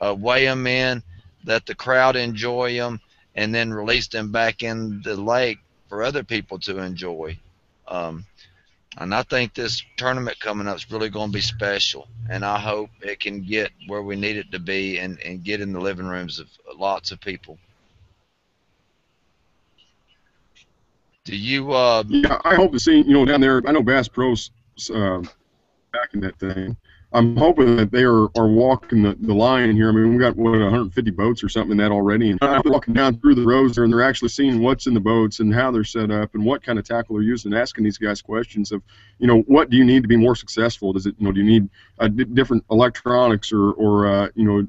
[0.00, 1.02] uh, weigh them in,
[1.44, 3.00] let the crowd enjoy them,
[3.34, 7.38] and then release them back in the lake for other people to enjoy.
[7.88, 8.24] Um,
[8.96, 12.06] and I think this tournament coming up is really going to be special.
[12.30, 15.60] And I hope it can get where we need it to be and, and get
[15.60, 17.58] in the living rooms of lots of people.
[21.24, 21.72] Do you?
[21.72, 23.62] Uh, yeah, I hope to see you know down there.
[23.66, 24.50] I know Bass Pros
[24.94, 25.20] uh,
[25.90, 26.76] back in that thing.
[27.14, 29.88] I'm hoping that they are, are walking the, the line here.
[29.88, 32.92] I mean, we got what 150 boats or something in that already, and I'm walking
[32.92, 35.70] down through the rows there, and they're actually seeing what's in the boats and how
[35.70, 38.82] they're set up and what kind of tackle they're using, asking these guys questions of,
[39.20, 40.92] you know, what do you need to be more successful?
[40.92, 41.68] Does it, you know, do you need
[42.00, 44.66] uh, different electronics or, or uh, you know,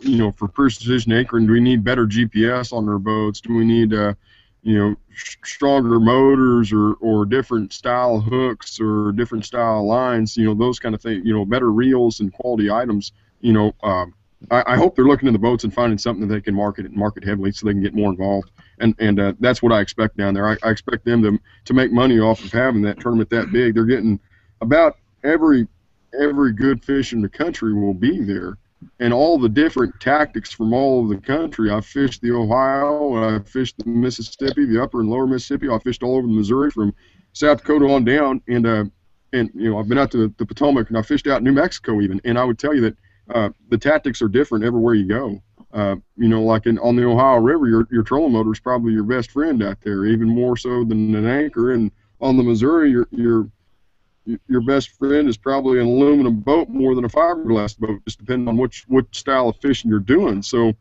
[0.00, 3.40] you know, for precision anchoring, do we need better GPS on our boats?
[3.40, 4.14] Do we need uh,
[4.64, 10.54] you know stronger motors or or different style hooks or different style lines you know
[10.54, 14.12] those kind of things you know better reels and quality items you know um,
[14.50, 16.86] I, I, hope they're looking in the boats and finding something that they can market
[16.86, 18.50] and market heavily so they can get more involved.
[18.78, 20.48] And and uh, that's what I expect down there.
[20.48, 23.74] I, I expect them to to make money off of having that tournament that big.
[23.74, 24.18] They're getting
[24.60, 25.66] about every
[26.18, 28.58] every good fish in the country will be there
[29.00, 31.70] and all the different tactics from all over the country.
[31.70, 35.68] I fished the Ohio, I fished the Mississippi, the upper and lower Mississippi.
[35.68, 36.94] I fished all over the Missouri from
[37.32, 38.84] South Dakota on down, and uh,
[39.32, 42.00] and you know I've been out to the Potomac and I fished out New Mexico
[42.00, 42.96] even, and I would tell you that
[43.34, 45.42] uh, the tactics are different everywhere you go.
[45.72, 48.92] Uh, you know, like in, on the Ohio River, your your trolling motor is probably
[48.92, 51.72] your best friend out there, even more so than an anchor.
[51.72, 53.50] And on the Missouri, your your
[54.48, 58.48] your best friend is probably an aluminum boat more than a fiberglass boat, just depending
[58.48, 60.42] on which what style of fishing you're doing.
[60.42, 60.74] So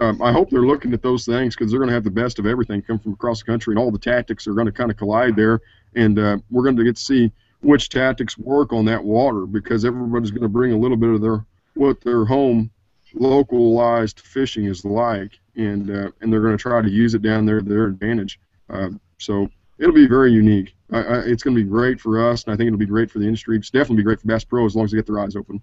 [0.00, 2.38] um, I hope they're looking at those things because they're going to have the best
[2.38, 4.90] of everything come from across the country, and all the tactics are going to kind
[4.90, 5.60] of collide there,
[5.94, 9.84] and uh, we're going to get to see which tactics work on that water because
[9.84, 12.70] everybody's going to bring a little bit of their what their home
[13.14, 17.46] localized fishing is like, and uh, and they're going to try to use it down
[17.46, 18.38] there to their advantage.
[18.68, 20.74] Uh, so it'll be very unique.
[20.92, 23.10] I, I, it's going to be great for us, and I think it'll be great
[23.10, 23.56] for the industry.
[23.56, 25.60] It's definitely be great for Bass Pro as long as they get their eyes open.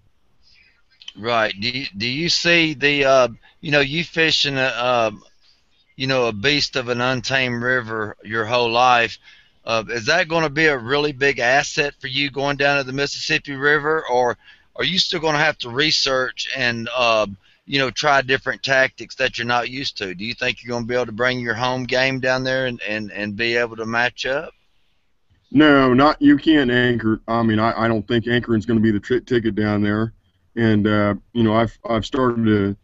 [1.17, 1.54] Right.
[1.60, 3.28] Do you, do you see the uh,
[3.62, 5.12] you know you fishing a uh,
[5.95, 9.17] you know a beast of an untamed river your whole life?
[9.65, 12.84] Uh, is that going to be a really big asset for you going down to
[12.84, 14.38] the Mississippi River, or
[14.76, 17.28] are you still going to have to research and uh,
[17.65, 20.13] you know try different tactics that you're not used to?
[20.13, 22.65] Do you think you're going to be able to bring your home game down there
[22.65, 24.54] and, and, and be able to match up?
[25.52, 27.21] No, not you can't anchor.
[27.28, 30.13] I mean, I, I don't think anchoring is going to be the ticket down there
[30.56, 32.76] and uh, you know I've I've started to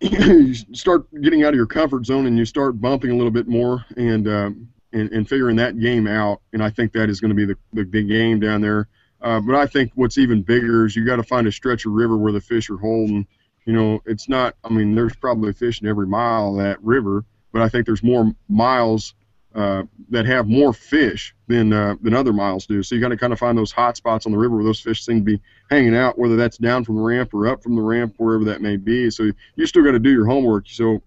[0.00, 3.48] you start getting out of your comfort zone and you start bumping a little bit
[3.48, 4.50] more and uh,
[4.92, 7.56] and, and figuring that game out and I think that is going to be the,
[7.72, 8.88] the big game down there.
[9.20, 11.92] Uh, but I think what's even bigger is you got to find a stretch of
[11.92, 13.26] river where the fish are holding.
[13.68, 14.54] You know, it's not.
[14.64, 18.02] I mean, there's probably fish in every mile of that river, but I think there's
[18.02, 19.12] more miles
[19.54, 22.82] uh, that have more fish than uh, than other miles do.
[22.82, 24.80] So you got to kind of find those hot spots on the river where those
[24.80, 27.76] fish seem to be hanging out, whether that's down from the ramp or up from
[27.76, 29.10] the ramp, wherever that may be.
[29.10, 30.64] So you still got to do your homework.
[30.68, 31.02] So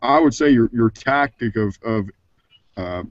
[0.00, 2.08] I would say your your tactic of of
[2.78, 3.02] uh,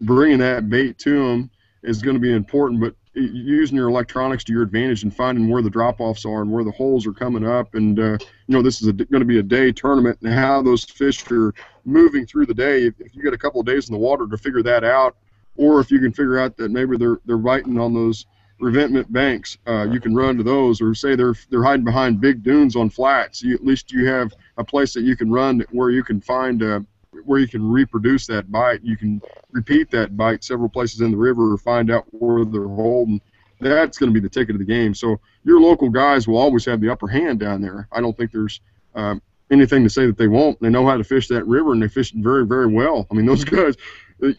[0.00, 1.48] bringing that bait to them
[1.84, 5.62] is going to be important, but using your electronics to your advantage and finding where
[5.62, 7.74] the drop offs are and where the holes are coming up.
[7.74, 10.84] And, uh, you know, this is going to be a day tournament and how those
[10.84, 11.52] fish are
[11.84, 12.84] moving through the day.
[12.84, 15.16] If, if you get a couple of days in the water to figure that out,
[15.56, 18.24] or if you can figure out that maybe they're, they're biting on those
[18.58, 22.42] revetment banks, uh, you can run to those, or say they're, they're hiding behind big
[22.42, 23.42] dunes on flats.
[23.42, 26.62] You, at least you have a place that you can run where you can find
[26.62, 26.80] uh,
[27.24, 28.82] where you can reproduce that bite.
[28.82, 29.20] You can
[29.50, 33.20] repeat that bite several places in the river or find out where they're holding.
[33.60, 34.94] That's going to be the ticket of the game.
[34.94, 37.88] So your local guys will always have the upper hand down there.
[37.92, 38.60] I don't think there's
[38.94, 40.60] um, anything to say that they won't.
[40.60, 43.06] They know how to fish that river, and they fish very, very well.
[43.10, 43.76] I mean, those guys.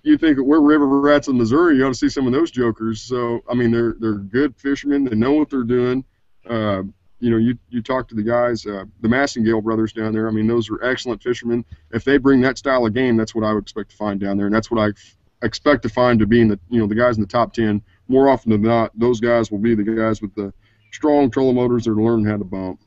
[0.01, 1.75] You think we're river rats in Missouri?
[1.75, 3.01] You ought to see some of those jokers.
[3.01, 5.03] So I mean, they're they're good fishermen.
[5.03, 6.05] They know what they're doing.
[6.49, 6.83] Uh,
[7.23, 10.27] you know, you you talk to the guys, uh, the Massingale brothers down there.
[10.27, 11.63] I mean, those are excellent fishermen.
[11.91, 14.35] If they bring that style of game, that's what I would expect to find down
[14.35, 16.85] there, and that's what I f- expect to find to be in the you know
[16.85, 17.81] the guys in the top ten.
[18.09, 20.53] More often than not, those guys will be the guys with the
[20.91, 22.81] strong trolling motors that are learning how to bump.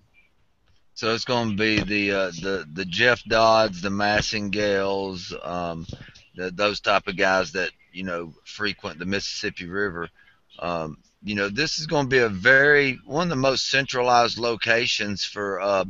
[0.93, 5.87] So it's going to be the uh, the the Jeff Dodds, the Massingales, um,
[6.35, 10.11] the, those type of guys that you know frequent the Mississippi River.
[10.59, 14.39] Um, you know, this is going to be a very one of the most centralized
[14.39, 15.85] locations for uh,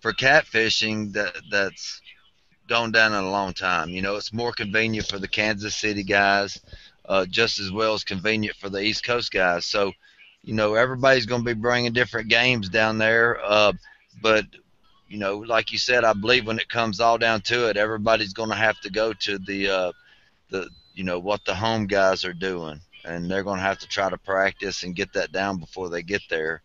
[0.00, 2.00] for catfishing that that's
[2.68, 3.90] gone down in a long time.
[3.90, 6.58] You know, it's more convenient for the Kansas City guys,
[7.04, 9.66] uh, just as well as convenient for the East Coast guys.
[9.66, 9.92] So,
[10.42, 13.38] you know, everybody's going to be bringing different games down there.
[13.44, 13.74] Uh,
[14.22, 14.46] but,
[15.06, 18.32] you know, like you said, I believe when it comes all down to it, everybody's
[18.32, 19.92] going to have to go to the uh,
[20.48, 23.88] the you know what the home guys are doing and they're going to have to
[23.88, 26.62] try to practice and get that down before they get there.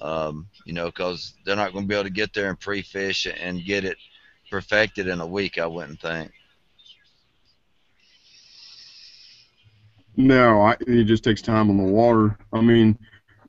[0.00, 3.26] Um, you know, because they're not going to be able to get there and pre-fish
[3.26, 3.96] and get it
[4.50, 5.58] perfected in a week.
[5.58, 6.30] I wouldn't think.
[10.16, 12.38] No, I, it just takes time on the water.
[12.52, 12.98] I mean,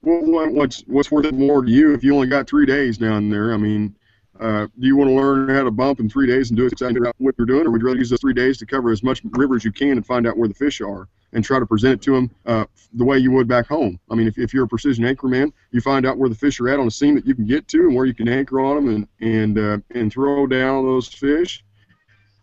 [0.02, 3.30] what, what's what's worth it more to you if you only got three days down
[3.30, 3.54] there?
[3.54, 3.96] I mean,
[4.40, 7.02] uh, do you want to learn how to bump in three days and do exactly
[7.18, 9.22] what you're doing, or would you rather use those three days to cover as much
[9.32, 11.08] river as you can and find out where the fish are?
[11.34, 14.00] and try to present it to them uh, the way you would back home.
[14.10, 16.60] I mean, if, if you're a precision anchor man, you find out where the fish
[16.60, 18.60] are at on a seam that you can get to and where you can anchor
[18.60, 21.64] on them and and uh, and throw down those fish.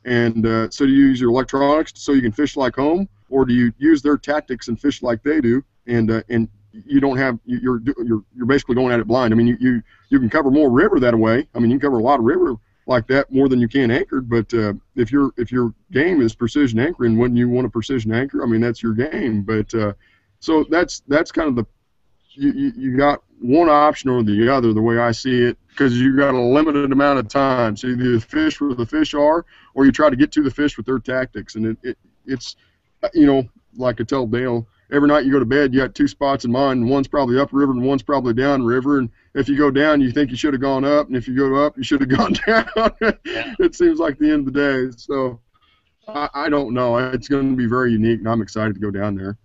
[0.04, 3.44] And uh, so do you use your electronics so you can fish like home, or
[3.44, 5.62] do you use their tactics and fish like they do?
[5.86, 9.32] And uh, and you don't have you're you're you're basically going at it blind.
[9.32, 11.46] I mean, you you you can cover more river that way.
[11.54, 13.90] I mean, you can cover a lot of river like that more than you can
[13.90, 14.28] anchored.
[14.28, 18.12] But uh, if your if your game is precision anchoring, when you want a precision
[18.12, 19.42] anchor, I mean that's your game.
[19.42, 19.92] But uh,
[20.40, 21.66] so that's that's kind of the
[22.30, 25.98] you, you, you got one option or the other the way I see it because
[26.00, 27.76] you got a limited amount of time.
[27.76, 30.76] So either fish where the fish are, or you try to get to the fish
[30.76, 32.56] with their tactics, and it, it it's
[33.14, 33.44] you know
[33.76, 36.52] like I tell Dale, every night you go to bed, you got two spots in
[36.52, 36.80] mind.
[36.80, 38.98] And one's probably upriver and one's probably downriver.
[38.98, 41.36] And if you go down, you think you should have gone up, and if you
[41.36, 42.90] go up, you should have gone down.
[43.58, 44.96] It seems like the end of the day.
[44.96, 45.40] So
[46.06, 46.96] I, I don't know.
[46.96, 49.36] It's going to be very unique, and I'm excited to go down there.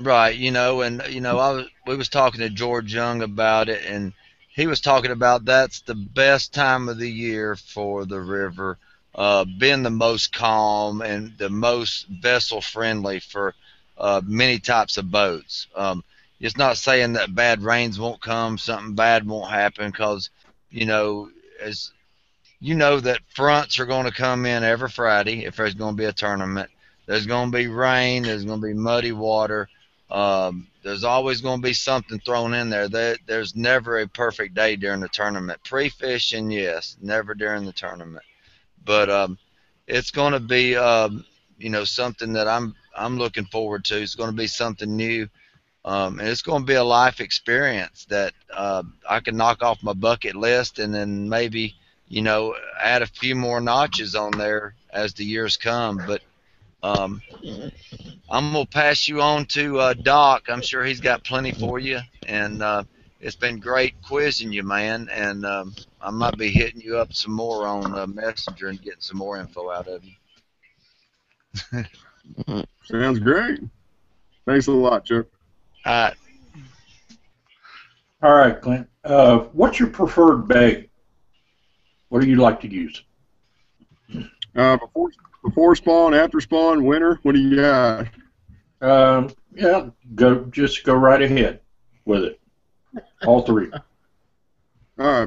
[0.00, 3.68] Right, you know, and you know, I was we was talking to George Young about
[3.68, 4.12] it, and
[4.48, 8.78] he was talking about that's the best time of the year for the river,
[9.14, 13.54] uh, being the most calm and the most vessel friendly for
[13.98, 15.66] uh, many types of boats.
[15.74, 16.04] Um,
[16.40, 20.30] it's not saying that bad rains won't come, something bad won't happen, because
[20.70, 21.30] you know,
[21.60, 21.92] as
[22.60, 26.00] you know that fronts are going to come in every Friday if there's going to
[26.00, 26.70] be a tournament.
[27.06, 28.22] There's going to be rain.
[28.22, 29.68] There's going to be muddy water.
[30.10, 32.88] Um, there's always going to be something thrown in there.
[32.88, 33.16] there.
[33.26, 35.60] There's never a perfect day during the tournament.
[35.64, 38.24] Pre-fishing, yes, never during the tournament.
[38.84, 39.38] But um,
[39.86, 41.24] it's going to be, um,
[41.58, 44.00] you know, something that I'm I'm looking forward to.
[44.00, 45.28] It's going to be something new,
[45.84, 49.82] um, and it's going to be a life experience that uh, I can knock off
[49.82, 51.74] my bucket list, and then maybe,
[52.08, 56.00] you know, add a few more notches on there as the years come.
[56.06, 56.22] But
[56.82, 57.20] um,
[58.30, 60.44] I'm gonna pass you on to uh, Doc.
[60.48, 62.84] I'm sure he's got plenty for you, and uh,
[63.20, 65.08] it's been great quizzing you, man.
[65.10, 69.00] And um, I might be hitting you up some more on uh, Messenger and getting
[69.00, 70.12] some more info out of you.
[72.84, 73.60] Sounds great.
[74.46, 75.26] Thanks a lot, Chuck.
[75.86, 76.14] All right.
[78.22, 78.88] All right, Clint.
[79.04, 80.90] Uh, what's your preferred bait?
[82.08, 83.02] What do you like to use?
[84.56, 85.10] Uh, before
[85.42, 87.18] before spawn, after spawn, winter.
[87.22, 88.06] What do you got?
[88.80, 91.60] Um, yeah, go just go right ahead
[92.04, 92.40] with it.
[93.26, 93.70] All three.
[94.98, 95.26] Uh,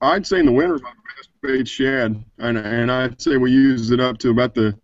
[0.00, 3.90] I'd say in the winter my best bait shad, and and I'd say we use
[3.90, 4.76] it up to about the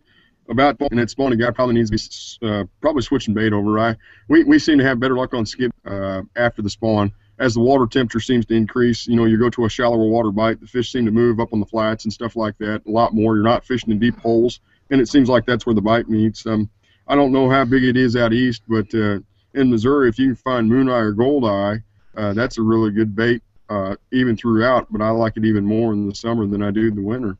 [0.48, 3.70] about and that spawning guy probably needs to be uh, probably switching bait over.
[3.70, 3.96] Right?
[4.28, 7.60] We we seem to have better luck on skip uh, after the spawn as the
[7.60, 9.06] water temperature seems to increase.
[9.06, 11.52] You know, you go to a shallower water bite, the fish seem to move up
[11.52, 13.36] on the flats and stuff like that a lot more.
[13.36, 16.46] You're not fishing in deep holes, and it seems like that's where the bite meets.
[16.46, 16.68] Um,
[17.06, 19.20] I don't know how big it is out east, but uh,
[19.54, 21.82] in Missouri, if you find moon eye or gold eye,
[22.16, 24.88] uh, that's a really good bait uh, even throughout.
[24.90, 27.38] But I like it even more in the summer than I do in the winter.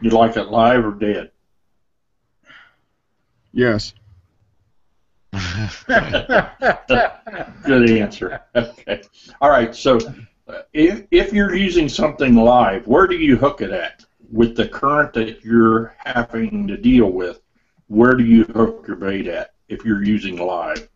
[0.00, 1.30] You like it live or dead?
[3.54, 3.94] Yes.
[7.64, 8.40] Good answer.
[8.54, 9.02] Okay.
[9.40, 9.74] All right.
[9.74, 9.98] So,
[10.48, 14.04] uh, if if you're using something live, where do you hook it at?
[14.32, 17.40] With the current that you're having to deal with,
[17.86, 20.88] where do you hook your bait at if you're using live?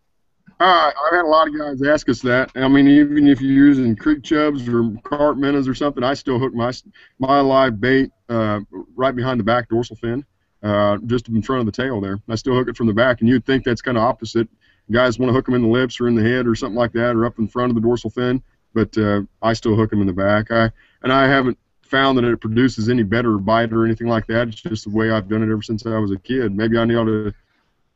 [0.60, 2.50] Uh, I've had a lot of guys ask us that.
[2.56, 6.40] I mean, even if you're using creek chubs or carp minnows or something, I still
[6.40, 6.72] hook my
[7.20, 8.60] my live bait uh,
[8.96, 10.24] right behind the back dorsal fin,
[10.62, 12.20] uh, just in front of the tail there.
[12.28, 14.48] I still hook it from the back, and you'd think that's kind of opposite.
[14.90, 16.92] Guys want to hook them in the lips or in the head or something like
[16.92, 18.42] that, or up in front of the dorsal fin,
[18.74, 20.50] but uh, I still hook them in the back.
[20.50, 20.70] I
[21.02, 24.48] and I haven't found that it produces any better bite or anything like that.
[24.48, 26.54] It's just the way I've done it ever since I was a kid.
[26.54, 27.32] Maybe I need to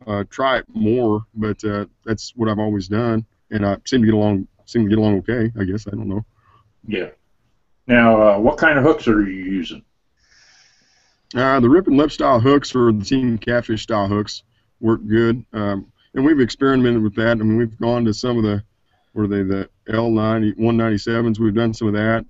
[0.07, 4.07] uh, try it more, but uh, that's what I've always done, and I seem to
[4.07, 5.51] get along seem to get along okay.
[5.59, 6.25] I guess I don't know.
[6.87, 7.11] Yeah.
[7.87, 9.83] Now, uh, what kind of hooks are you using?
[11.35, 14.43] Uh, the rip and lip style hooks or the team catfish style hooks
[14.81, 17.31] work good, um, and we've experimented with that.
[17.31, 18.63] I mean, we've gone to some of the
[19.17, 21.39] are they the L90 197s.
[21.39, 22.25] We've done some of that.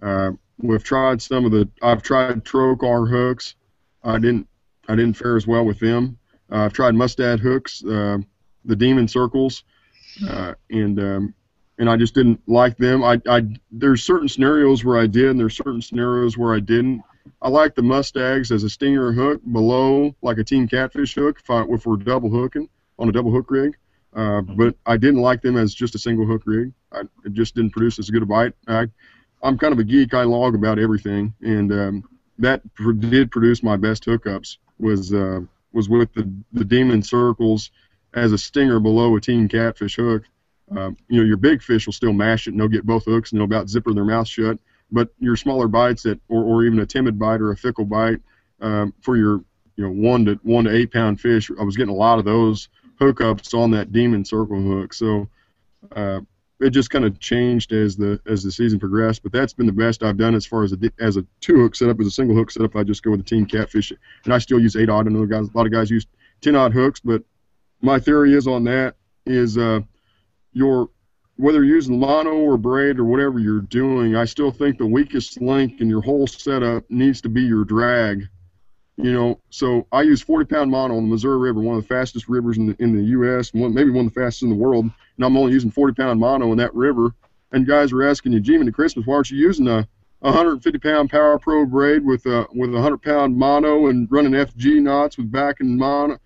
[0.00, 1.68] Uh, we've tried some of the.
[1.82, 3.56] I've tried Trokar hooks.
[4.02, 4.48] I didn't.
[4.88, 6.18] I didn't fare as well with them.
[6.50, 8.18] Uh, I've tried Mustad hooks, uh,
[8.64, 9.64] the Demon Circles,
[10.28, 11.34] uh, and um,
[11.78, 13.02] and I just didn't like them.
[13.04, 17.02] I, I there's certain scenarios where I did, and there's certain scenarios where I didn't.
[17.42, 21.50] I like the Mustads as a stinger hook below, like a team catfish hook, if,
[21.50, 23.76] I, if we're double hooking on a double hook rig.
[24.12, 26.72] Uh, but I didn't like them as just a single hook rig.
[26.92, 28.54] I, it just didn't produce as good a bite.
[28.66, 28.86] I,
[29.42, 30.14] I'm kind of a geek.
[30.14, 34.58] I log about everything, and um, that pr- did produce my best hookups.
[34.78, 35.40] Was uh,
[35.72, 37.70] was with the, the demon circles
[38.14, 40.24] as a stinger below a team catfish hook.
[40.76, 43.32] Um, you know, your big fish will still mash it and they'll get both hooks
[43.32, 44.58] and they'll about zipper their mouth shut.
[44.92, 48.20] But your smaller bites that, or, or even a timid bite or a fickle bite,
[48.60, 49.44] um, for your
[49.76, 52.24] you know one to one to eight pound fish, I was getting a lot of
[52.24, 52.68] those
[53.00, 54.92] hookups on that demon circle hook.
[54.92, 55.28] So
[55.94, 56.20] uh,
[56.60, 59.22] it just kind of changed as the as the season progressed.
[59.22, 61.74] But that's been the best I've done as far as a as a two hook
[61.74, 62.00] setup.
[62.00, 63.92] As a single hook setup, I just go with the team catfish,
[64.24, 65.06] and I still use eight odd.
[65.06, 66.06] I know guys, a lot of guys use
[66.40, 67.22] ten odd hooks, but
[67.80, 68.96] my theory is on that
[69.26, 69.80] is uh,
[70.52, 70.90] your
[71.40, 75.40] whether you're using mono or braid or whatever you're doing, I still think the weakest
[75.40, 78.28] link in your whole setup needs to be your drag.
[78.96, 81.88] You know, so I use 40 pound mono on the Missouri River, one of the
[81.88, 84.54] fastest rivers in the, in the U.S., one, maybe one of the fastest in the
[84.56, 87.14] world, and I'm only using 40 pound mono in that river.
[87.52, 89.88] And guys are asking you, Jimmy, to Christmas, why aren't you using a
[90.20, 94.82] 150 pound Power Pro braid with a with a 100 pound mono and running FG
[94.82, 96.18] knots with back and mono?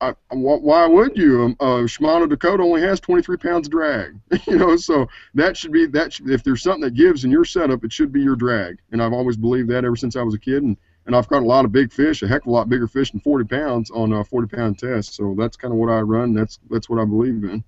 [0.00, 1.44] I, why would you?
[1.44, 5.72] Um, uh, Shimano Tekota only has 23 pounds of drag, you know, so that should
[5.72, 6.14] be that.
[6.14, 9.02] Should, if there's something that gives in your setup, it should be your drag, and
[9.02, 10.76] I've always believed that ever since I was a kid, and
[11.06, 13.10] and I've caught a lot of big fish, a heck of a lot bigger fish
[13.10, 15.14] than 40 pounds on a 40 pound test.
[15.14, 16.34] So that's kind of what I run.
[16.34, 17.64] That's that's what I believe in.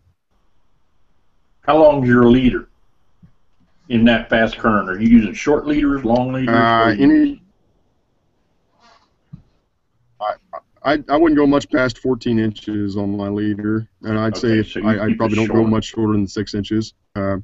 [1.62, 2.68] How long is your leader
[3.88, 4.88] in that fast current?
[4.88, 6.54] Are you using short leaders, long leaders?
[6.54, 7.41] Uh, any.
[10.84, 14.60] I, I, wouldn't go much past 14 inches on my leader, and I'd say Okay,
[14.60, 16.94] if, so I, I probably don't go much shorter than six inches.
[17.14, 17.36] Uh,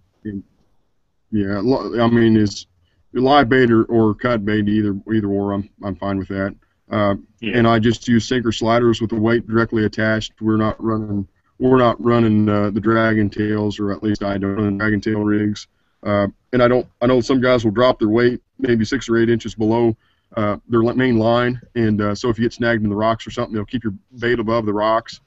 [1.31, 2.67] yeah, I mean, is
[3.13, 6.55] live bait or, or cut bait, either either or, I'm I'm fine with that.
[6.91, 7.59] Uh, Yeah.
[7.59, 10.41] and I just use sinker sliders with the weight directly attached.
[10.41, 11.29] We're not running
[11.59, 15.21] we're not running uh, the dragon tails, or at least I don't run dragon tail
[15.21, 15.67] rigs.
[16.03, 19.17] Uh, and I don't I know some guys will drop their weight maybe six or
[19.19, 19.97] eight inches below
[20.37, 23.31] uh, their main line, and uh, so if you get snagged in the rocks or
[23.31, 25.21] something, they'll keep your bait above the rocks.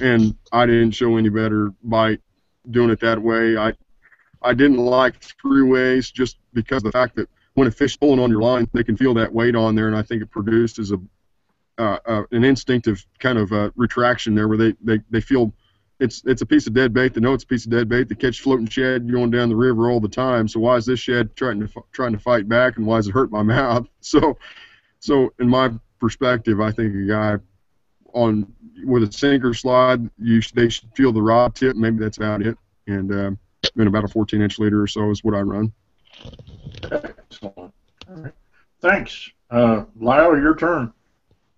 [0.00, 2.20] And I didn't show any better bite
[2.70, 3.56] doing it that way.
[3.56, 3.74] I
[4.42, 8.20] I didn't like three ways just because of the fact that when a fish pulling
[8.20, 10.78] on your line, they can feel that weight on there, and I think it produced
[10.78, 10.98] as a
[11.78, 15.52] uh, uh, an instinctive kind of uh, retraction there, where they, they, they feel
[15.98, 17.14] it's it's a piece of dead bait.
[17.14, 18.08] They know it's a piece of dead bait.
[18.08, 20.48] They catch floating shad going down the river all the time.
[20.48, 23.12] So why is this shad trying to trying to fight back, and why does it
[23.12, 23.88] hurt my mouth?
[24.00, 24.38] So
[25.00, 27.36] so in my perspective, I think a guy
[28.12, 28.52] on
[28.84, 31.76] with a sinker slide, you they should feel the rod tip.
[31.76, 32.58] Maybe that's about it.
[32.86, 33.30] And uh,
[33.76, 35.72] and about a 14 inch leader or so is what I run.
[36.84, 37.56] Excellent.
[37.56, 37.72] All
[38.08, 38.32] right.
[38.80, 39.30] Thanks.
[39.50, 40.92] Uh, Lyle, your turn.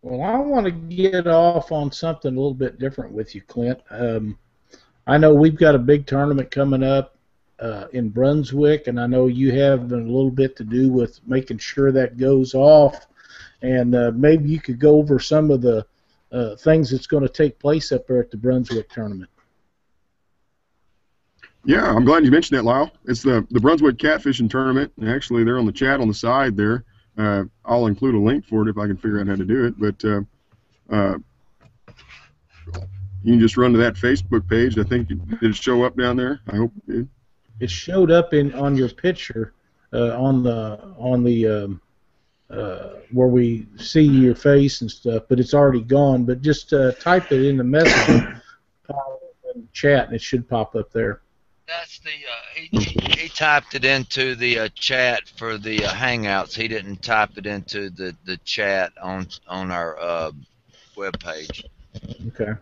[0.02, 3.80] Well, I want to get off on something a little bit different with you, Clint.
[3.90, 4.38] Um,
[5.06, 7.16] I know we've got a big tournament coming up
[7.58, 11.58] uh, in Brunswick, and I know you have a little bit to do with making
[11.58, 13.06] sure that goes off.
[13.62, 15.84] And uh, maybe you could go over some of the
[16.30, 19.30] uh, things that's going to take place up there at the Brunswick tournament.
[21.64, 22.90] Yeah, I'm glad you mentioned that, Lyle.
[23.04, 24.92] It's the the Brunswick Catfishing Tournament.
[25.04, 26.84] Actually, they're on the chat on the side there.
[27.18, 29.64] Uh, I'll include a link for it if I can figure out how to do
[29.66, 29.74] it.
[29.78, 30.20] But uh,
[30.90, 31.18] uh,
[33.24, 34.78] you can just run to that Facebook page.
[34.78, 36.40] I think it, did it show up down there?
[36.48, 37.08] I hope it did.
[37.60, 39.52] It showed up in on your picture
[39.92, 41.80] uh, on the on the um,
[42.50, 46.24] uh, where we see your face and stuff, but it's already gone.
[46.24, 48.38] But just uh, type it in the message
[49.72, 51.20] chat, and it should pop up there.
[51.68, 55.90] That's the uh, he, he, he typed it into the uh, chat for the uh,
[55.90, 56.54] Hangouts.
[56.54, 60.30] He didn't type it into the, the chat on on our uh,
[60.96, 61.64] web page.
[62.28, 62.52] Okay.
[62.52, 62.56] a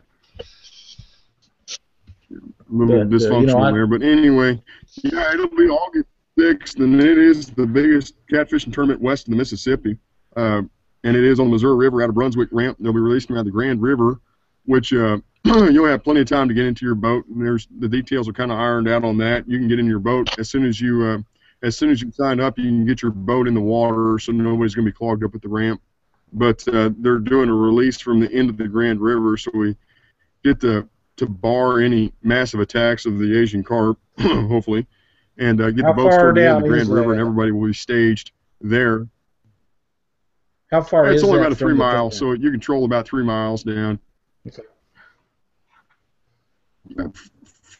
[2.68, 3.86] little But, uh, you dysfunctional know, I- there.
[3.86, 4.60] But anyway,
[5.04, 9.36] yeah, it'll be August 6th, and it is the biggest catfishing tournament west of the
[9.36, 9.96] Mississippi.
[10.36, 10.62] Uh,
[11.04, 12.76] and it is on the Missouri River out of Brunswick Ramp.
[12.80, 14.20] They'll be releasing around the Grand River,
[14.66, 17.26] which uh, you'll have plenty of time to get into your boat.
[17.26, 19.48] And there's the details are kind of ironed out on that.
[19.48, 21.18] You can get in your boat as soon as you uh,
[21.62, 22.58] as soon as you sign up.
[22.58, 25.34] You can get your boat in the water, so nobody's going to be clogged up
[25.34, 25.80] at the ramp.
[26.32, 29.76] But uh, they're doing a release from the end of the Grand River, so we
[30.44, 34.86] get to to bar any massive attacks of the Asian carp, hopefully,
[35.38, 37.52] and uh, get How the boats toward the end of the Grand River, and everybody
[37.52, 39.06] will be staged there.
[40.70, 44.00] How far it's only about a three mile, so you control about three miles down.
[46.98, 47.08] Uh,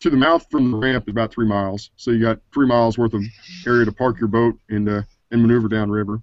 [0.01, 2.99] To the mouth from the ramp is about three miles, so you got three miles
[2.99, 3.23] worth of
[3.67, 6.23] area to park your boat and uh, and maneuver downriver.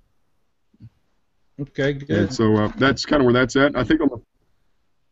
[1.59, 2.09] Okay, good.
[2.09, 3.75] And so uh, that's kind of where that's at.
[3.75, 4.21] I think on the,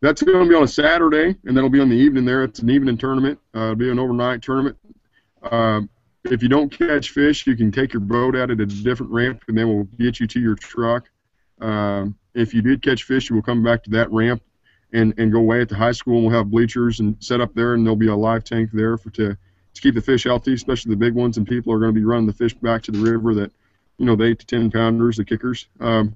[0.01, 2.43] that's going to be on a Saturday, and that'll be on the evening there.
[2.43, 3.39] It's an evening tournament.
[3.55, 4.77] Uh, it'll be an overnight tournament.
[5.43, 5.89] Um
[6.23, 9.43] if you don't catch fish, you can take your boat out at a different ramp,
[9.47, 11.09] and then we'll get you to your truck.
[11.59, 14.43] Um, if you did catch fish, you will come back to that ramp
[14.93, 16.17] and, and go away at the high school.
[16.17, 18.97] And we'll have bleachers and set up there, and there'll be a live tank there
[18.97, 19.37] for to
[19.73, 21.37] to keep the fish healthy, especially the big ones.
[21.37, 23.51] And people are going to be running the fish back to the river that,
[23.97, 25.67] you know, the eight to ten pounders, the kickers.
[25.79, 26.15] Um,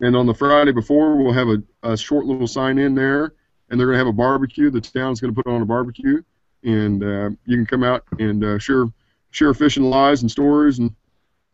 [0.00, 3.34] and on the Friday before, we'll have a, a short little sign in there,
[3.68, 4.70] and they're going to have a barbecue.
[4.70, 6.22] The town's going to put on a barbecue,
[6.64, 8.86] and uh, you can come out and uh, share
[9.30, 10.94] share fishing lies and stories and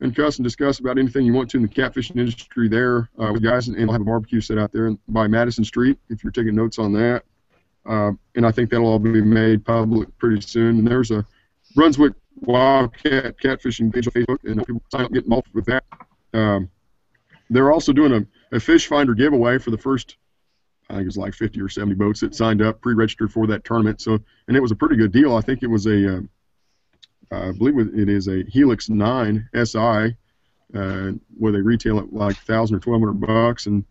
[0.01, 3.33] and cuss and discuss about anything you want to in the catfishing industry there uh,
[3.33, 6.31] with guys, and we'll have a barbecue set out there by Madison Street if you're
[6.31, 7.23] taking notes on that.
[7.87, 10.79] Uh, and I think that'll all be made public pretty soon.
[10.79, 11.25] And there's a
[11.75, 15.85] Brunswick Wildcat catfishing page on Facebook, and people sign up and get involved with that.
[16.35, 16.69] Um,
[17.49, 20.17] they're also doing a a fish finder giveaway for the first
[20.89, 23.65] I think it was like 50 or 70 boats that signed up, pre-registered for that
[23.65, 24.01] tournament.
[24.01, 25.35] So, and it was a pretty good deal.
[25.35, 26.21] I think it was a, uh,
[27.31, 30.17] I believe it is a Helix 9 SI,
[30.75, 33.85] uh, where they retail at like 1,000 or 1,200 bucks, and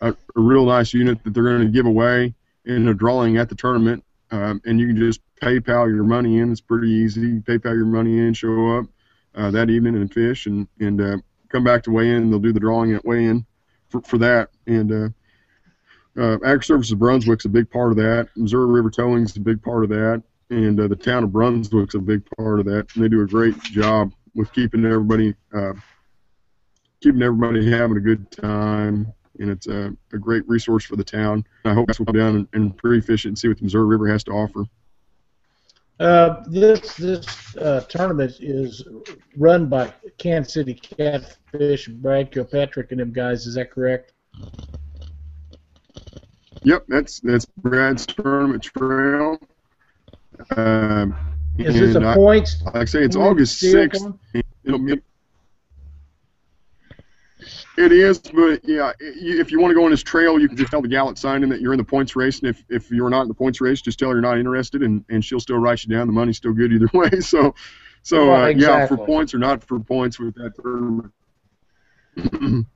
[0.00, 2.34] a, a, real nice unit that they're going to give away
[2.64, 4.04] in a drawing at the tournament.
[4.30, 6.50] Um, and you can just PayPal your money in.
[6.50, 7.40] It's pretty easy.
[7.40, 8.86] PayPal your money in, show up
[9.34, 11.16] uh, that evening and fish, and and uh,
[11.48, 12.22] come back to weigh in.
[12.22, 13.44] And they'll do the drawing at weigh in
[13.88, 14.50] for, for that.
[14.66, 18.28] And uh, uh, Agri Services Brunswick's a big part of that.
[18.36, 20.22] Missouri River Towing's a big part of that,
[20.52, 22.94] and uh, the town of Brunswick's a big part of that.
[22.94, 25.72] And they do a great job with keeping everybody uh,
[27.02, 29.12] keeping everybody having a good time.
[29.38, 31.44] And it's a, a great resource for the town.
[31.64, 33.86] I hope that's what we'll down and, and pre-fish it and see what the Missouri
[33.86, 34.64] River has to offer.
[35.98, 38.84] Uh, this this uh, tournament is
[39.36, 43.46] run by Kansas City Catfish, Brad Kilpatrick, and them guys.
[43.46, 44.12] Is that correct?
[46.64, 49.38] Yep, that's that's Brad's tournament trail.
[50.56, 51.14] Um,
[51.58, 52.62] Is this a points?
[52.62, 54.06] Like I say, it's August sixth.
[54.64, 55.00] It'll be.
[57.78, 60.70] It is, but yeah, if you want to go on this trail, you can just
[60.70, 63.08] tell the gal at signing that you're in the points race, and if, if you're
[63.08, 65.56] not in the points race, just tell her you're not interested, and, and she'll still
[65.56, 66.06] write you down.
[66.06, 67.20] The money's still good either way.
[67.20, 67.54] So,
[68.02, 68.60] so uh, exactly.
[68.62, 71.12] yeah, for points or not for points with that tournament.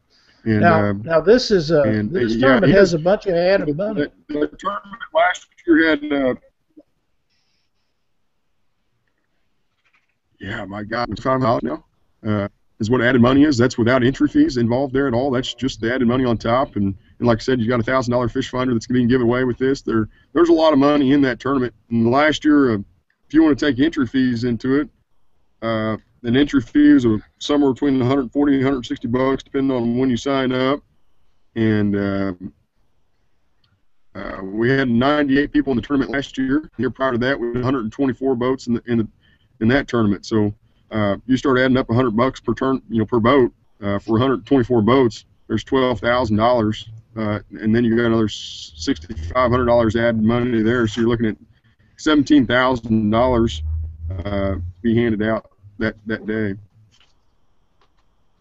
[0.47, 3.27] And, now, uh, now this is a and, this yeah, tournament has, has, a bunch
[3.27, 4.05] of added money.
[4.29, 6.13] The, the, tournament last year had.
[6.13, 6.35] Uh,
[10.41, 11.85] yeah, my God, it's five now.
[12.27, 13.57] Uh, is what added money is.
[13.57, 15.31] That's without entry fees involved there at all.
[15.31, 16.77] That's just the added money on top.
[16.77, 19.27] And, and like I said, you got a thousand dollar fish finder that's being given
[19.27, 19.83] away with this.
[19.83, 21.75] There, there's a lot of money in that tournament.
[21.91, 22.79] And last year, uh,
[23.27, 24.89] if you want to take entry fees into it,
[25.63, 27.07] uh, an entry fee is
[27.39, 30.81] somewhere between 140 and 160 bucks, depending on when you sign up.
[31.55, 32.33] And uh,
[34.15, 36.71] uh, we had 98 people in the tournament last year.
[36.77, 39.09] Year prior to that, we had 124 boats in the in the
[39.61, 40.27] in that tournament.
[40.27, 40.55] So
[40.91, 43.53] uh, you start adding up 100 bucks per turn, you know, per boat
[43.83, 45.25] uh, for 124 boats.
[45.49, 50.61] There's twelve thousand dollars, uh, and then you got another sixty-five hundred dollars added money
[50.63, 50.89] there.
[50.89, 51.37] So you're looking at
[51.97, 53.63] seventeen thousand dollars
[54.25, 56.55] uh, be handed out that that day.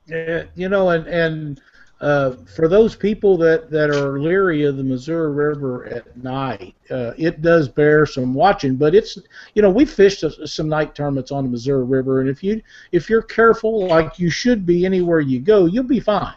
[0.07, 1.61] Yeah, you know, and and
[2.01, 7.13] uh, for those people that, that are leery of the Missouri River at night, uh,
[7.17, 8.75] it does bear some watching.
[8.75, 9.17] But it's
[9.53, 12.61] you know we fished a, some night tournaments on the Missouri River, and if you
[12.91, 16.35] if you're careful, like you should be anywhere you go, you'll be fine.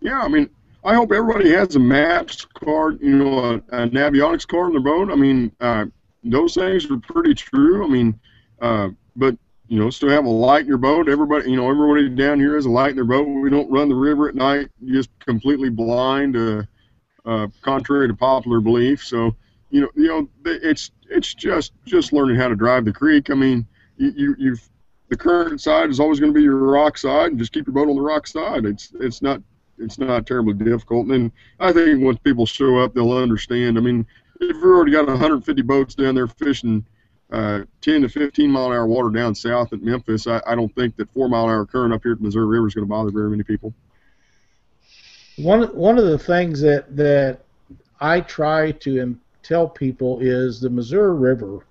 [0.00, 0.48] Yeah, I mean,
[0.84, 4.82] I hope everybody has a maps card, you know, a, a Navionics card on their
[4.82, 5.10] boat.
[5.10, 5.86] I mean, uh,
[6.22, 7.84] those things are pretty true.
[7.84, 8.20] I mean,
[8.60, 9.36] uh, but
[9.68, 11.08] you know, still have a light in your boat.
[11.08, 13.26] Everybody, you know, everybody down here has a light in their boat.
[13.26, 16.62] We don't run the river at night, just completely blind, uh,
[17.24, 19.04] uh, contrary to popular belief.
[19.04, 19.34] So,
[19.70, 23.30] you know, you know, it's it's just just learning how to drive the creek.
[23.30, 24.68] I mean, you, you you've
[25.08, 27.74] the current side is always going to be your rock side, and just keep your
[27.74, 28.66] boat on the rock side.
[28.66, 29.42] It's it's not
[29.78, 31.08] it's not terribly difficult.
[31.08, 33.78] And I think once people show up, they'll understand.
[33.78, 34.06] I mean,
[34.40, 36.84] if you've already got 150 boats down there fishing
[37.34, 40.72] uh, 10 to 15 mile an hour water down south at Memphis, I, I don't
[40.76, 42.86] think that four mile an hour current up here at the Missouri River is going
[42.86, 43.74] to bother very many people.
[45.36, 47.40] One one of the things that that
[48.00, 51.66] I try to tell people is the Missouri River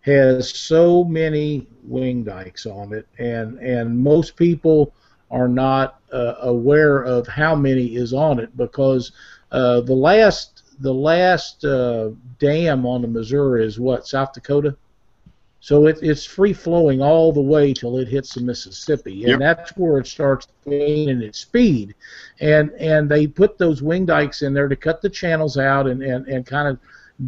[0.00, 4.92] has so many wing dikes on it, and and most people
[5.30, 9.12] are not uh, aware of how many is on it because
[9.52, 12.10] uh, the last the last uh,
[12.40, 14.76] dam on the Missouri is what South Dakota.
[15.64, 19.38] So it, it's free flowing all the way till it hits the Mississippi, and yep.
[19.40, 21.94] that's where it starts gaining its speed.
[22.40, 26.02] And and they put those wing dikes in there to cut the channels out and,
[26.02, 26.78] and, and kind of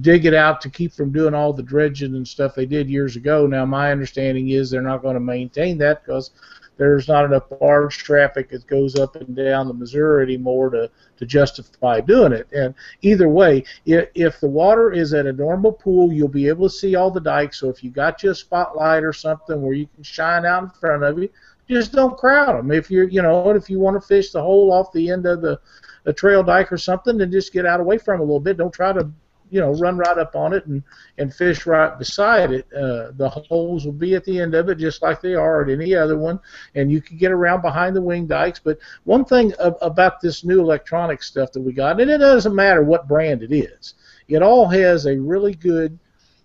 [0.02, 3.16] dig it out to keep from doing all the dredging and stuff they did years
[3.16, 3.46] ago.
[3.46, 6.32] Now my understanding is they're not going to maintain that because
[6.76, 11.26] there's not enough barge traffic that goes up and down the Missouri anymore to, to
[11.26, 12.46] justify doing it.
[12.52, 16.68] And either way, if, if the water is at a normal pool, you'll be able
[16.68, 17.60] to see all the dikes.
[17.60, 20.70] So if you got you a spotlight or something where you can shine out in
[20.70, 21.30] front of you,
[21.68, 22.70] just don't crowd them.
[22.70, 25.40] If you're, you know, if you want to fish the hole off the end of
[25.40, 25.58] the
[26.04, 28.56] a trail dike or something, then just get out away from it a little bit.
[28.56, 29.10] Don't try to
[29.50, 30.82] you know run right up on it and
[31.18, 32.66] and fish right beside it.
[32.72, 35.70] Uh, the holes will be at the end of it just like they are at
[35.70, 36.40] any other one,
[36.74, 38.58] and you can get around behind the wing dikes.
[38.58, 42.82] But one thing about this new electronic stuff that we got, and it doesn't matter
[42.82, 43.94] what brand it is,
[44.28, 45.98] it all has a really good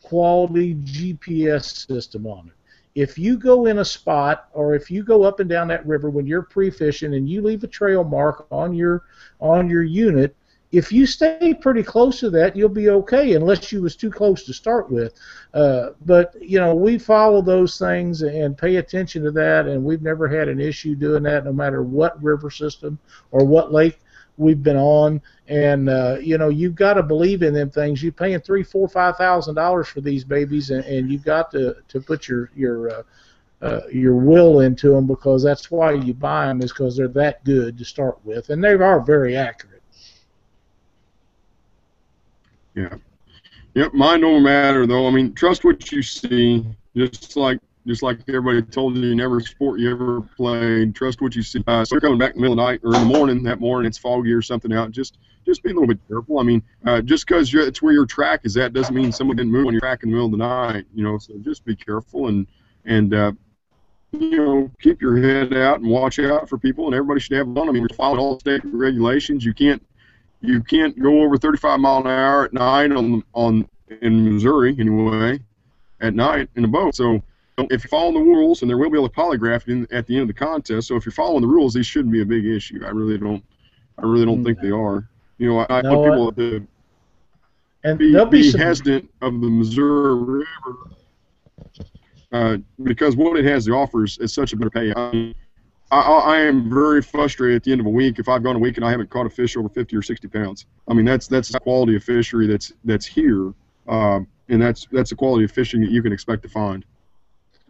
[0.03, 2.53] quality GPS system on it.
[2.95, 6.09] if you go in a spot or if you go up and down that river
[6.09, 9.03] when you're pre-fishing and you leave a trail mark on your
[9.39, 10.35] on your unit,
[10.71, 14.43] if you stay pretty close to that, you'll be okay, unless you was too close
[14.43, 15.13] to start with.
[15.53, 20.01] Uh, but you know, we follow those things and pay attention to that, and we've
[20.01, 22.97] never had an issue doing that, no matter what river system
[23.31, 23.99] or what lake
[24.37, 25.21] we've been on.
[25.47, 28.01] And uh, you know, you've got to believe in them things.
[28.01, 31.75] You're paying three, four, five thousand dollars for these babies, and, and you've got to
[31.89, 33.03] to put your your uh,
[33.61, 37.43] uh, your will into them because that's why you buy them is because they're that
[37.43, 39.80] good to start with, and they are very accurate.
[42.75, 42.95] Yeah.
[43.73, 45.07] Yep, mine don't matter though.
[45.07, 46.65] I mean, trust what you see.
[46.95, 50.93] Just like just like everybody told you, never sport you ever played.
[50.93, 51.63] Trust what you see.
[51.65, 53.43] Uh, so you're coming back in the middle of the night or in the morning.
[53.43, 54.91] That morning it's foggy or something out.
[54.91, 56.39] Just just be a little bit careful.
[56.39, 59.51] I mean, uh, just because it's where your track is at doesn't mean someone didn't
[59.51, 60.85] move on your track in the middle of the night.
[60.93, 62.45] You know, so just be careful and
[62.85, 63.31] and uh,
[64.11, 66.85] you know keep your head out and watch out for people.
[66.85, 67.69] And everybody should have fun.
[67.69, 69.45] I mean, following all state regulations.
[69.45, 69.81] You can't
[70.41, 73.67] you can't go over 35 mile an hour at night on on
[74.01, 75.39] in Missouri anyway
[76.01, 76.95] at night in a boat.
[76.95, 77.21] So
[77.57, 80.23] if you're following the rules, and there will be a polygraph in, at the end
[80.23, 82.83] of the contest, so if you're following the rules, these shouldn't be a big issue.
[82.85, 83.43] I really don't.
[83.97, 85.07] I really don't think they are.
[85.37, 86.67] You know, I, No, want people to
[87.83, 90.45] And be, there'll be be some hesitant of the Missouri River
[92.31, 95.33] uh, because what it has to offer is, is such a better pay.
[95.91, 98.59] I, I, am very frustrated at the end of a week if I've gone a
[98.59, 100.65] week and I haven't caught a fish over 50 or 60 pounds.
[100.87, 103.53] I mean, that's that's the quality of fishery that's that's here,
[103.87, 106.85] um, and that's that's the quality of fishing that you can expect to find.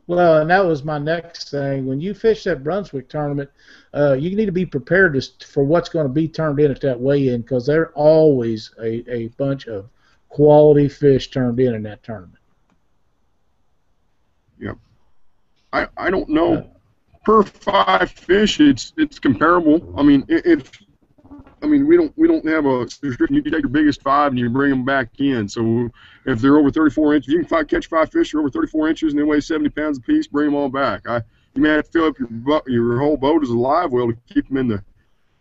[0.05, 1.85] Well, and that was my next thing.
[1.85, 3.49] When you fish that Brunswick tournament,
[3.93, 6.81] uh, you need to be prepared to, for what's going to be turned in at
[6.81, 9.89] that weigh-in because there are always a, a bunch of
[10.29, 12.39] quality fish turned in in that tournament.
[14.59, 14.77] Yep.
[15.71, 16.69] I, I don't know
[17.23, 19.93] per five fish it's it's comparable.
[19.97, 20.69] I mean it, it's
[21.61, 22.87] I mean we don't we don't have a.
[23.03, 25.47] You can take your biggest five and you bring them back in.
[25.47, 25.89] So
[26.25, 28.89] if they're over 34 inches, you can five, catch five fish that are over 34
[28.89, 30.27] inches and they weigh 70 pounds apiece.
[30.27, 31.07] Bring them all back.
[31.07, 31.21] I
[31.53, 34.17] you may have to fill up your your whole boat as a live well to
[34.33, 34.83] keep them in the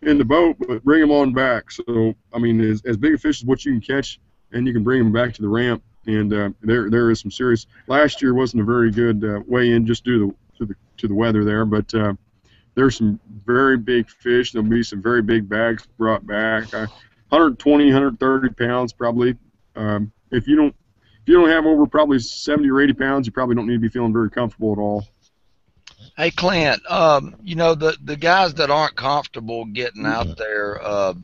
[0.02, 1.70] in the boat, but bring them on back.
[1.70, 4.20] So I mean as as big a fish as what you can catch,
[4.52, 5.82] and you can bring them back to the ramp.
[6.06, 7.66] And uh, there there is some serious.
[7.86, 11.08] Last year wasn't a very good uh, weigh in just due to to the to
[11.08, 12.12] the weather there, but uh,
[12.74, 14.52] there's some very big fish.
[14.52, 16.72] There'll be some very big bags brought back.
[16.72, 16.86] Uh,
[17.30, 19.36] 120, 130 pounds probably.
[19.76, 20.74] Um, if you don't
[21.22, 23.80] if you don't have over probably 70 or 80 pounds, you probably don't need to
[23.80, 25.06] be feeling very comfortable at all.
[26.16, 31.14] Hey Clint, um, you know the the guys that aren't comfortable getting out there, uh,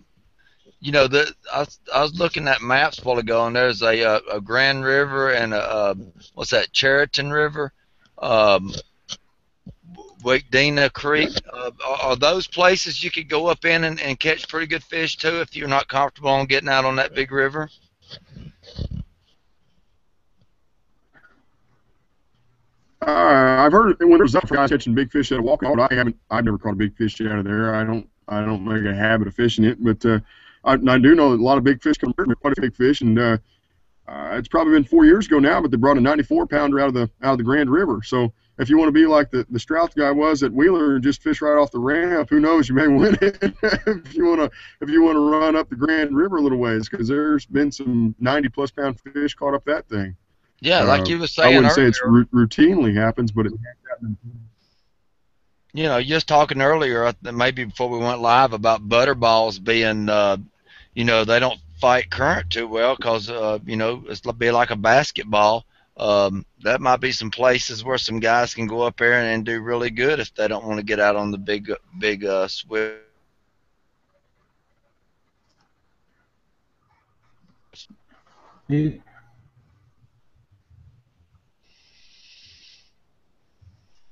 [0.80, 3.82] you know the I, was- I was looking at maps a while ago, and there's
[3.82, 5.94] a a, a Grand River and a, uh
[6.34, 7.72] what's that Chariton River,
[8.18, 8.72] um,
[10.22, 11.30] Wakenda Creek.
[11.52, 11.70] Uh,
[12.02, 15.40] are, those places you could go up in and, and catch pretty good fish too
[15.40, 17.68] if you're not comfortable on getting out on that big river?
[23.06, 25.68] Uh, I've heard when there's up for guys catching big fish out of walking.
[25.78, 26.16] I haven't.
[26.30, 27.74] I've never caught a big fish out of there.
[27.74, 28.08] I don't.
[28.28, 30.18] I don't make a habit of fishing it, but uh,
[30.64, 32.74] I, I do know that a lot of big fish come from quite a big
[32.74, 33.38] fish, and uh,
[34.08, 35.60] uh, it's probably been four years ago now.
[35.60, 38.00] But they brought a 94 pounder out of the out of the Grand River.
[38.04, 41.04] So if you want to be like the the Strauss guy was at Wheeler and
[41.04, 42.68] just fish right off the ramp, who knows?
[42.68, 44.50] You may win it if you want to
[44.80, 47.72] if you want to run up the Grand River a little ways because there's been
[47.72, 50.16] some 90 plus pound fish caught up that thing.
[50.60, 51.54] Yeah, like Uh, you were saying.
[51.54, 53.52] I wouldn't say it's routinely happens, but it
[55.76, 60.38] you know, just talking earlier, maybe before we went live about butterballs being, uh,
[60.94, 64.50] you know, they don't fight current too well because, uh, you know, it's li- be
[64.50, 65.64] like a basketball.
[65.96, 69.44] Um, that might be some places where some guys can go up there and, and
[69.44, 72.48] do really good if they don't want to get out on the big, big uh,
[72.48, 73.02] swift.
[78.68, 79.00] You,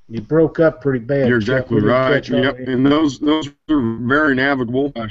[0.09, 1.29] you broke up pretty bad.
[1.29, 2.27] You're exactly We right.
[2.27, 4.93] Yep, and those those are very navigable.
[4.95, 5.09] Uh,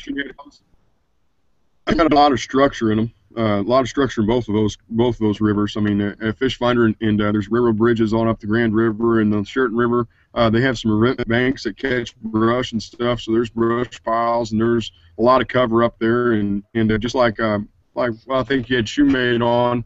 [1.88, 3.14] I got a lot of structure in them.
[3.36, 5.76] Uh, a lot of structure in both of those both of those rivers.
[5.76, 8.48] I mean, uh, uh, Fish Finder and, and uh, there's railroad bridges on up the
[8.48, 10.08] Grand River and the Chariton River.
[10.36, 13.22] Uh, they have some banks that catch brush and stuff.
[13.22, 16.34] So there's brush piles and there's a lot of cover up there.
[16.34, 19.84] And and uh, just like um, like well, I think you had Shoemade on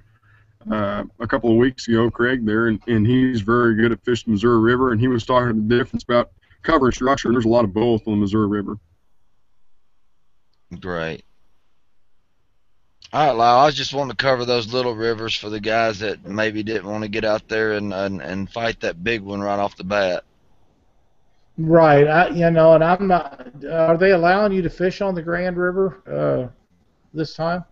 [0.69, 4.31] uh, a couple of weeks ago, Craig there, and, and he's very good at fishing
[4.31, 4.91] the Missouri River.
[4.91, 6.31] And he was talking the difference about
[6.63, 7.29] cover and structure.
[7.29, 8.77] And there's a lot of both on the Missouri River.
[10.79, 11.23] Great.
[13.13, 13.59] All right, Lyle.
[13.59, 16.89] I was just wanting to cover those little rivers for the guys that maybe didn't
[16.89, 19.83] want to get out there and and, and fight that big one right off the
[19.83, 20.23] bat.
[21.57, 22.07] Right.
[22.07, 23.47] I, you know, and I'm not.
[23.69, 26.53] Are they allowing you to fish on the Grand River uh,
[27.13, 27.63] this time?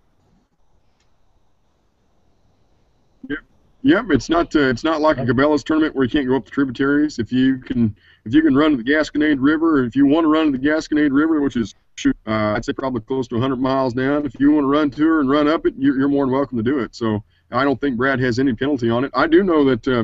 [3.30, 3.40] Yep,
[3.84, 4.06] Yep.
[4.10, 6.52] it's not uh, it's not like a Cabela's tournament where you can't go up the
[6.52, 7.20] tributaries.
[7.20, 10.30] If you can if you can run to the Gasconade River, if you want to
[10.30, 13.58] run to the Gasconade River, which is shoot, uh, I'd say probably close to 100
[13.58, 16.10] miles down, if you want to run to her and run up it, you're, you're
[16.10, 16.96] more than welcome to do it.
[16.96, 19.12] So I don't think Brad has any penalty on it.
[19.14, 20.04] I do know that uh,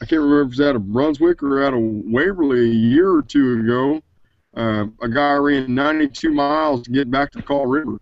[0.00, 3.22] I can't remember if was out of Brunswick or out of Waverly a year or
[3.22, 4.02] two ago.
[4.56, 8.00] Uh, a guy ran 92 miles to get back to the Kaw River,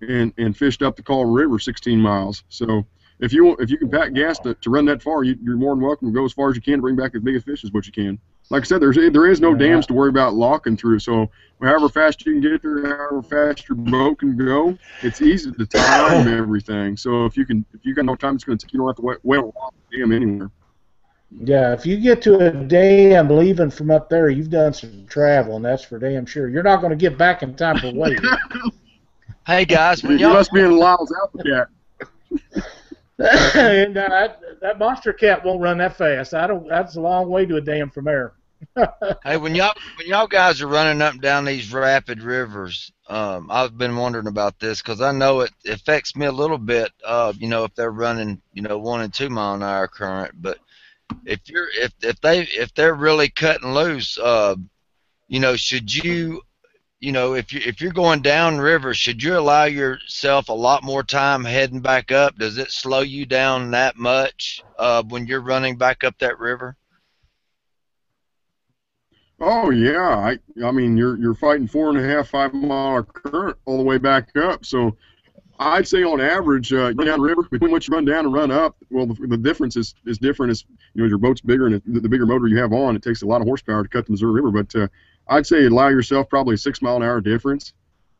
[0.00, 2.42] and and fished up the Kaw River 16 miles.
[2.48, 2.84] So
[3.20, 5.74] if you if you can pack gas to, to run that far, you, you're more
[5.74, 7.40] than welcome to go as far as you can to bring back as big a
[7.40, 8.18] fish as what you can.
[8.50, 9.58] Like I said, there's there is no Yeah.
[9.58, 10.98] dams to worry about locking through.
[10.98, 11.30] So
[11.62, 15.66] however fast you can get there, however fast your boat can go, it's easy to
[15.66, 16.96] time everything.
[16.96, 18.88] So if you can if you got no time, it's going to take you don't
[18.88, 20.50] have to wait, wait along the dam anywhere.
[21.42, 21.72] Yeah.
[21.72, 25.62] If you get to a dam leaving from up there, you've done some traveling.
[25.62, 26.48] That's for damn sure.
[26.48, 28.24] You're not going to get back in time for waiting.
[29.46, 31.68] Hey guys, when You y'all must be in Lyle's Alpha
[33.18, 36.34] and uh, that, that monster cat won't run that fast.
[36.34, 36.68] I don't.
[36.68, 38.34] That's a long way to a dam from there.
[39.22, 43.48] Hey, when y'all when y'all guys are running up and down these rapid rivers, um,
[43.50, 46.90] I've been wondering about this because I know it affects me a little bit.
[47.04, 50.34] Uh, you know, if they're running, you know, one and two mile an hour current,
[50.40, 50.58] but
[51.24, 54.56] if you're if if they if they're really cutting loose, uh,
[55.28, 56.42] you know, should you,
[57.04, 60.82] you know, if you if you're going down river, should you allow yourself a lot
[60.82, 62.34] more time heading back up?
[62.38, 66.78] Does it slow you down that much uh, when you're running back up that river?
[69.38, 73.58] Oh yeah, I I mean you're you're fighting four and a half five mile current
[73.66, 74.64] all the way back up.
[74.64, 74.96] So
[75.58, 78.34] I'd say on average, uh, you down the river between what you run down and
[78.34, 78.76] run up.
[78.90, 80.50] Well, the, the difference is is different.
[80.50, 83.02] as you know your boat's bigger and the, the bigger motor you have on, it
[83.02, 84.50] takes a lot of horsepower to cut the Missouri River.
[84.50, 84.88] But uh,
[85.28, 87.72] I'd say allow yourself probably a six mile an hour difference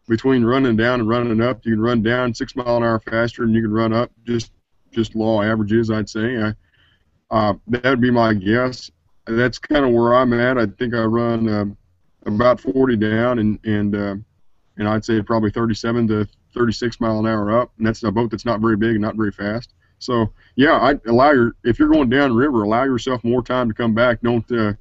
[0.07, 1.65] between running down and running up.
[1.65, 4.53] You can run down six mile an hour faster, and you can run up just
[4.93, 5.91] just law averages.
[5.91, 6.41] I'd say.
[6.41, 6.53] I,
[7.31, 8.91] uh, that'd be my guess
[9.27, 10.59] that's kind of where I'm at.
[10.59, 11.65] I think I run uh,
[12.27, 14.17] about 40 down and and uh,
[14.77, 18.31] and I'd say probably 37 to 36 mile an hour up, and that's a boat
[18.31, 19.75] that's not very big and not very fast.
[19.99, 23.75] So yeah, I allow your if you're going down river, allow yourself more time to
[23.75, 24.21] come back.
[24.23, 24.75] Don't uh,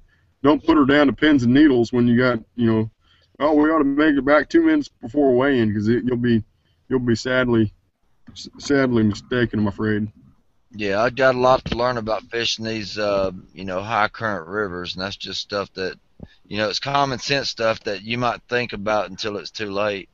[0.44, 2.92] don't put her down to pins and needles when you got you know
[3.40, 6.44] oh we ought to make it back two minutes before weigh-in because you'll be
[6.90, 7.74] you'll be sadly
[8.36, 9.60] sadly mistaken.
[9.60, 10.12] I'm afraid.
[10.76, 14.48] Yeah, I got a lot to learn about fishing these, uh, you know, high current
[14.48, 16.00] rivers, and that's just stuff that,
[16.48, 20.10] you know, it's common sense stuff that you might think about until it's too late.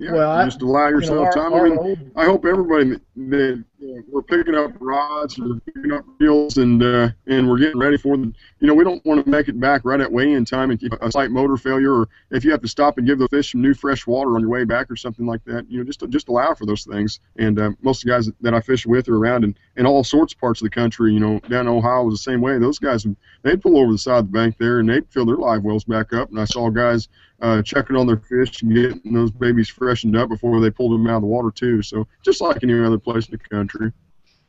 [0.00, 1.52] Yeah, Well, just allow You know, yourself our- time.
[1.52, 5.92] I mean, old- I hope everybody that, that uh, we're picking up rods or picking
[5.92, 8.32] up reels and uh, and we're getting ready for the.
[8.60, 10.92] You know, we don't want to make it back right at weigh-in time and keep
[11.00, 13.60] a slight motor failure, or if you have to stop and give the fish some
[13.60, 15.70] new fresh water on your way back or something like that.
[15.70, 17.20] You know, just just allow for those things.
[17.36, 20.04] And uh, most of the guys that I fish with are around in, in all
[20.04, 21.12] sorts of parts of the country.
[21.12, 22.58] You know, down in Ohio was the same way.
[22.58, 23.06] Those guys
[23.42, 25.84] they'd pull over the side of the bank there and they'd fill their live wells
[25.84, 26.28] back up.
[26.28, 27.08] And I saw guys
[27.40, 31.06] uh, checking on their fish and getting those babies freshened up before they pulled them
[31.06, 31.80] out of the water too.
[31.80, 33.90] So just like any other place in the country.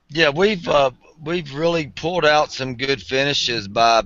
[0.10, 0.92] Yeah, we've uh,
[1.24, 4.04] we've really pulled out some good finishes by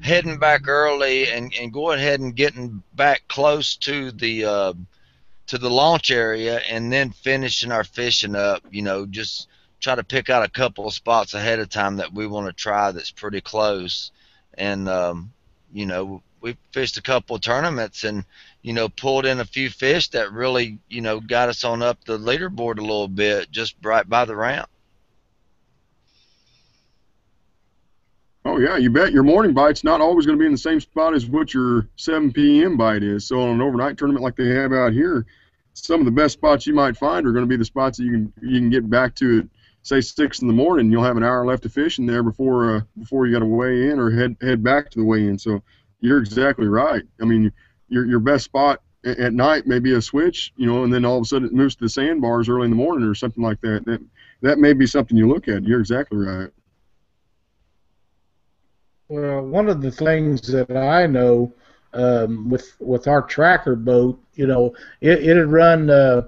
[0.00, 4.72] heading back early and, and going ahead and getting back close to the uh,
[5.48, 8.62] to the launch area and then finishing our fishing up.
[8.70, 9.48] You know, just
[9.80, 12.52] try to pick out a couple of spots ahead of time that we want to
[12.52, 14.10] try that's pretty close.
[14.54, 15.32] And um,
[15.72, 18.24] you know, we fished a couple of tournaments and
[18.62, 22.04] you know pulled in a few fish that really you know got us on up
[22.04, 24.68] the leaderboard a little bit just right by the ramp.
[28.44, 29.12] Oh yeah, you bet.
[29.12, 31.86] Your morning bite's not always going to be in the same spot as what your
[31.96, 32.76] 7 p.m.
[32.78, 33.26] bite is.
[33.26, 35.26] So on an overnight tournament like they have out here,
[35.74, 38.04] some of the best spots you might find are going to be the spots that
[38.04, 39.46] you can you can get back to at
[39.88, 40.90] say six in the morning.
[40.90, 43.46] You'll have an hour left to fish in there before uh, before you got to
[43.46, 45.38] weigh in or head head back to the weigh-in.
[45.38, 45.62] So
[46.00, 47.02] you're exactly right.
[47.20, 47.50] I mean,
[47.88, 51.16] your your best spot at night may be a switch, you know, and then all
[51.16, 53.60] of a sudden it moves to the sandbars early in the morning or something like
[53.62, 53.84] that.
[53.86, 54.00] That
[54.42, 55.64] that may be something you look at.
[55.64, 56.50] You're exactly right.
[59.08, 61.52] Well, one of the things that I know
[61.94, 66.22] um, with with our tracker boat, you know, it it'd run uh,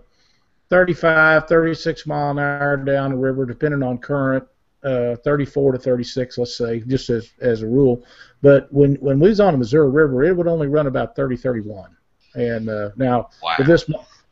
[0.70, 4.44] 35, 36 mile an hour down the river, depending on current,
[4.84, 8.04] uh, 34 to 36, let's say, just as as a rule.
[8.40, 11.36] But when when we was on the Missouri River, it would only run about 30,
[11.36, 11.96] 31.
[12.34, 13.56] And uh, now Wow.
[13.58, 13.84] with this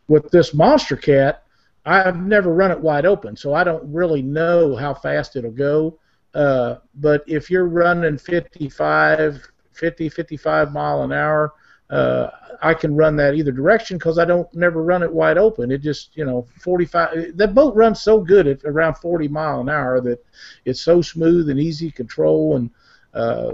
[0.07, 1.43] with this monster cat,
[1.85, 5.99] I've never run it wide open, so I don't really know how fast it'll go.
[6.35, 11.55] Uh, but if you're running 55, 50, 55 mile an hour,
[11.91, 12.31] uh,
[12.61, 15.71] I can run that either direction because I don't never run it wide open.
[15.71, 17.37] It just you know 45.
[17.37, 20.25] That boat runs so good at around 40 mile an hour that
[20.65, 22.71] it's so smooth and easy control, and
[23.15, 23.53] uh,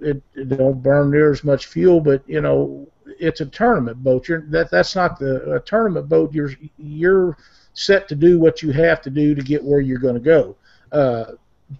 [0.00, 2.00] it, it don't burn near as much fuel.
[2.00, 4.28] But you know it's a tournament boat.
[4.28, 6.32] You're that that's not the a tournament boat.
[6.32, 7.36] You're you're
[7.74, 10.56] set to do what you have to do to get where you're going to go.
[10.92, 11.32] Uh,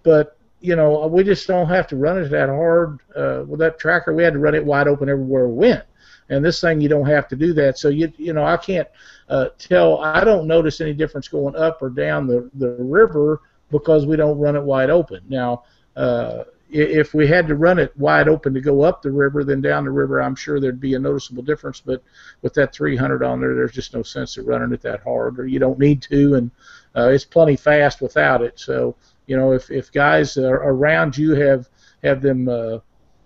[0.03, 2.99] but you know we just don't have to run it that hard.
[3.15, 5.83] Uh, with that tracker, we had to run it wide open everywhere we went.
[6.29, 7.77] And this thing, you don't have to do that.
[7.77, 8.87] So you you know I can't
[9.29, 9.99] uh, tell.
[9.99, 14.37] I don't notice any difference going up or down the the river because we don't
[14.37, 15.21] run it wide open.
[15.27, 15.63] Now,
[15.95, 19.61] uh, if we had to run it wide open to go up the river, then
[19.61, 21.79] down the river, I'm sure there'd be a noticeable difference.
[21.79, 22.03] But
[22.41, 25.45] with that 300 on there, there's just no sense of running it that hard, or
[25.45, 26.51] you don't need to, and
[26.95, 28.59] uh, it's plenty fast without it.
[28.59, 28.95] So
[29.27, 31.69] you know, if if guys are around you have
[32.03, 32.79] have them uh,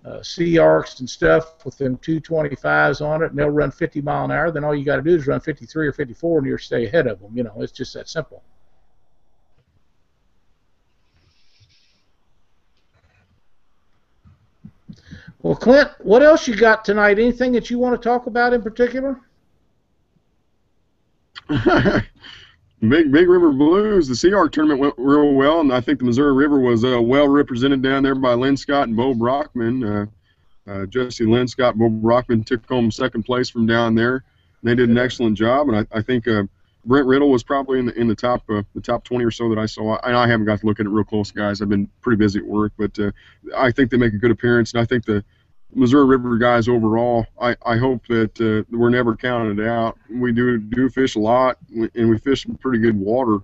[0.05, 4.31] uh, SeaArks and stuff with them 225s on it, and they'll run 50 mile an
[4.31, 6.85] hour, then all you got to do is run 53 or 54, and you'll stay
[6.85, 7.35] ahead of them.
[7.35, 8.43] You know, it's just that simple.
[15.41, 17.17] Well, Clint, what else you got tonight?
[17.17, 19.21] Anything that you want to talk about in particular?
[22.87, 26.33] Big Big River Blues, the SeaArk tournament went real well, and I think the Missouri
[26.33, 29.83] River was uh, well represented down there by Lynn Scott and Bo Brockman.
[29.83, 30.05] Uh,
[30.65, 34.23] uh, Jesse Lynn Scott, Bo Brockman took home second place from down there.
[34.63, 36.43] They did an excellent job, and I, I think uh,
[36.85, 39.49] Brent Riddle was probably in the in the top uh, the top 20 or so
[39.49, 39.97] that I saw.
[40.03, 41.61] And I haven't got to look at it real close, guys.
[41.61, 43.11] I've been pretty busy at work, but uh,
[43.57, 45.23] I think they make a good appearance, and I think the
[45.73, 49.97] Missouri River guys overall, I, I hope that uh, we're never counted out.
[50.09, 53.39] We do do fish a lot, and we fish pretty good water.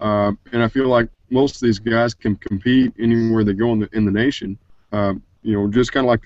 [0.00, 3.80] Uh, and I feel like most of these guys can compete anywhere they go in
[3.80, 4.58] the in the nation.
[4.92, 6.22] Uh, you know, just kind of like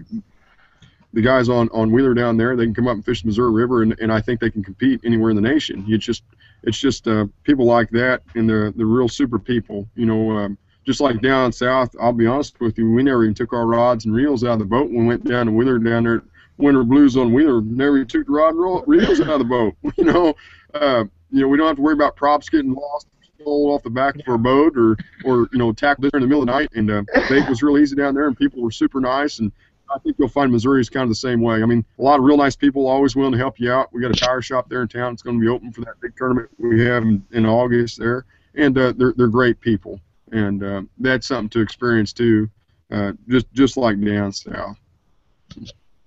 [1.12, 3.52] the guys on, on Wheeler down there, they can come up and fish the Missouri
[3.52, 5.84] River, and, and I think they can compete anywhere in the nation.
[5.86, 6.22] You just
[6.62, 9.88] it's just uh, people like that and the the real super people.
[9.94, 11.94] You know, um, just like down south.
[12.00, 14.58] I'll be honest with you, we never even took our rods and reels out of
[14.58, 16.22] the boat when we went down to Wheeler down there.
[16.58, 19.74] Winter Blues on Wheeler, never even took the rod and reels out of the boat.
[19.96, 20.34] You know,
[20.74, 23.06] uh, you know we don't have to worry about props getting lost
[23.42, 26.42] pulled off the back of our boat or or you know tackled in the middle
[26.42, 29.00] of the night and uh, bait was real easy down there and people were super
[29.00, 29.50] nice and
[29.94, 31.62] I think you'll find Missouri is kind of the same way.
[31.62, 33.92] I mean, a lot of real nice people always willing to help you out.
[33.92, 35.12] We got a tire shop there in town.
[35.12, 38.24] It's going to be open for that big tournament we have in, in August there,
[38.54, 40.00] and uh, they're they're great people,
[40.32, 42.50] and uh, that's something to experience too.
[42.90, 44.76] Uh, just just like down south.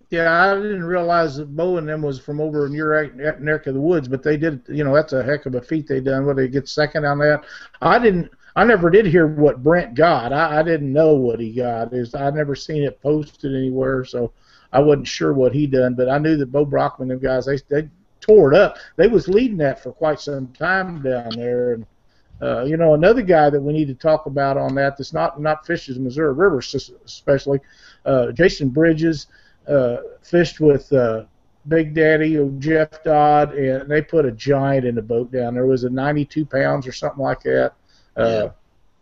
[0.10, 3.74] Yeah, I didn't realize that Bo and them was from over in your neck of
[3.74, 4.62] the woods, but they did.
[4.68, 6.26] You know, that's a heck of a feat they done.
[6.26, 7.44] What they get second on that?
[7.82, 8.32] I didn't.
[8.56, 10.32] I never did hear what Brent got.
[10.32, 11.94] I, I didn't know what he got.
[11.94, 14.32] Is I never seen it posted anywhere, so
[14.72, 15.96] I wasn't sure what he done.
[15.96, 17.90] But I knew that Bo Brockman and them guys they they
[18.22, 18.78] tore it up.
[18.96, 21.86] They was leading that for quite some time down there, and
[22.42, 25.40] uh, you know another guy that we need to talk about on that that's not
[25.40, 27.60] not fishes Missouri River especially,
[28.06, 29.28] uh, Jason Bridges
[29.68, 31.24] uh, fished with uh,
[31.68, 35.64] Big Daddy or Jeff Dodd, and they put a giant in the boat down there.
[35.64, 37.74] It was a 92 pounds or something like that.
[38.16, 38.50] Uh,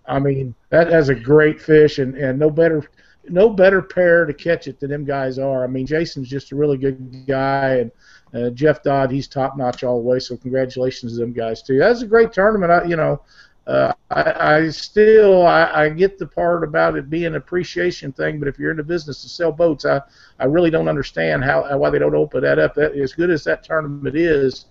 [0.06, 2.90] I mean, that that's a great fish, and, and no better
[3.30, 5.64] no better pair to catch it than them guys are.
[5.64, 7.92] I mean, Jason's just a really good guy, and
[8.34, 10.20] uh, Jeff Dodd, he's top notch all the way.
[10.20, 11.78] So congratulations to them guys too.
[11.78, 12.72] That was a great tournament.
[12.72, 13.22] I, you know,
[13.68, 18.40] uh, I, I still I, I get the part about it being an appreciation thing,
[18.40, 20.02] but if you're in the business to sell boats, I
[20.40, 22.78] I really don't understand how why they don't open that up.
[22.78, 24.66] As good as that tournament is,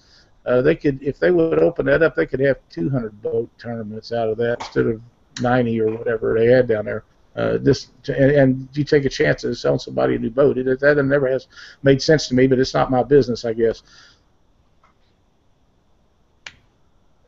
[0.44, 4.12] uh, they could if they would open that up, they could have 200 boat tournaments
[4.12, 5.00] out of that instead of
[5.40, 7.04] 90 or whatever they had down there.
[7.34, 10.58] Uh, this and, and you take a chance of selling somebody a new boat.
[10.58, 11.46] It, that never has
[11.82, 13.82] made sense to me, but it's not my business, I guess.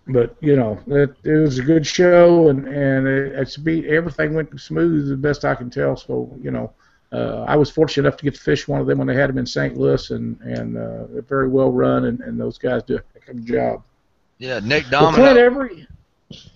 [0.07, 4.34] But you know, it, it was a good show, and and it, it's beat everything
[4.34, 5.96] went smooth, the best I can tell.
[5.96, 6.70] So you know,
[7.11, 9.30] uh, I was fortunate enough to get to fish one of them when they had
[9.30, 9.78] them in St.
[9.78, 13.28] Louis, and and uh, they're very well run, and, and those guys do a heck
[13.30, 13.82] of a job.
[14.36, 15.86] Yeah, Nick Well, Clint, every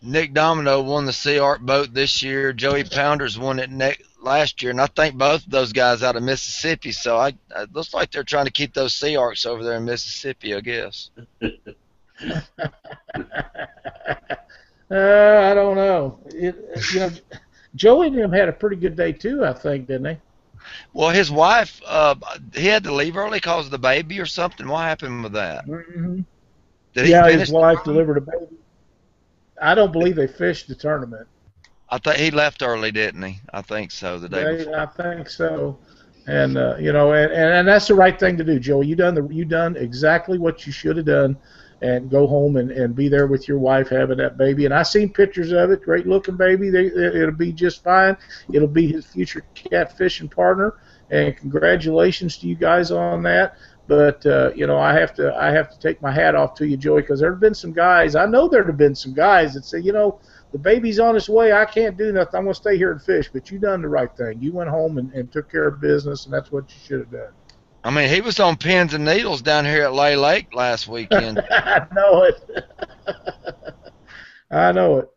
[0.03, 2.53] Nick Domino won the SeaArk boat this year.
[2.53, 6.17] Joey Pounders won it ne- last year, and I think both of those guys out
[6.17, 6.93] of Mississippi.
[6.93, 10.55] So I, it looks like they're trying to keep those SeaArks over there in Mississippi.
[10.55, 11.11] I guess.
[14.91, 16.19] Uh, I don't know.
[16.29, 16.57] It,
[16.93, 17.11] you know,
[17.75, 19.45] Joey and him had a pretty good day too.
[19.45, 20.19] I think, didn't they?
[20.95, 22.15] Well, his wife, uh,
[22.55, 24.67] he had to leave early because of the baby or something.
[24.67, 25.65] What happened with that?
[25.65, 26.21] hmm
[26.95, 28.57] Did he Yeah, his wife delivered a baby.
[29.61, 31.27] I don't believe they fished the tournament.
[31.91, 33.41] I think he left early, didn't he?
[33.53, 34.19] I think so.
[34.19, 34.79] The day They- before.
[34.79, 35.79] I think so.
[36.27, 38.87] And uh, you know, and, and, and that's the right thing to do, Joey.
[38.87, 41.39] You done the you done exactly what you should have done,
[41.81, 44.65] and go home and, and be there with your wife having that baby.
[44.65, 45.83] And I seen pictures of it.
[45.83, 46.69] Great looking baby.
[46.69, 48.17] They, it'll be just fine.
[48.53, 50.75] It'll be his future catfishing partner.
[51.11, 53.57] And congratulations to you guys on that.
[53.89, 56.69] But uh, you know, I have to I have to take my hat off to
[56.69, 58.15] you, Joey, because there have been some guys.
[58.15, 60.21] I know there have been some guys that say, you know,
[60.53, 61.55] the baby's on its way.
[61.55, 62.39] I can't do nothing.
[62.39, 63.31] I'm gonna stay here and fish.
[63.33, 64.43] But you done the right thing.
[64.43, 67.11] You went home and, and took care of business, and that's what you should have
[67.11, 67.33] done.
[67.83, 71.39] I mean, he was on pins and needles down here at Lay Lake last weekend.
[71.51, 72.65] I know it.
[74.51, 75.11] I know it.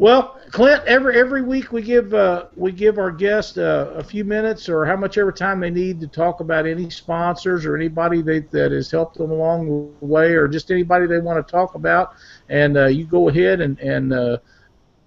[0.00, 4.24] Well, Clint, every every week we give uh, we give our guests uh, a few
[4.24, 8.22] minutes or how much ever time they need to talk about any sponsors or anybody
[8.22, 11.74] they, that has helped them along the way or just anybody they want to talk
[11.74, 12.12] about.
[12.48, 14.38] And uh, you go ahead and and uh,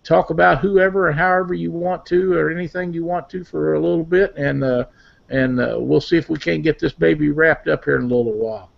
[0.03, 3.79] talk about whoever and however you want to or anything you want to for a
[3.79, 4.83] little bit, and uh,
[5.29, 8.13] and uh, we'll see if we can't get this baby wrapped up here in a
[8.13, 8.69] little while.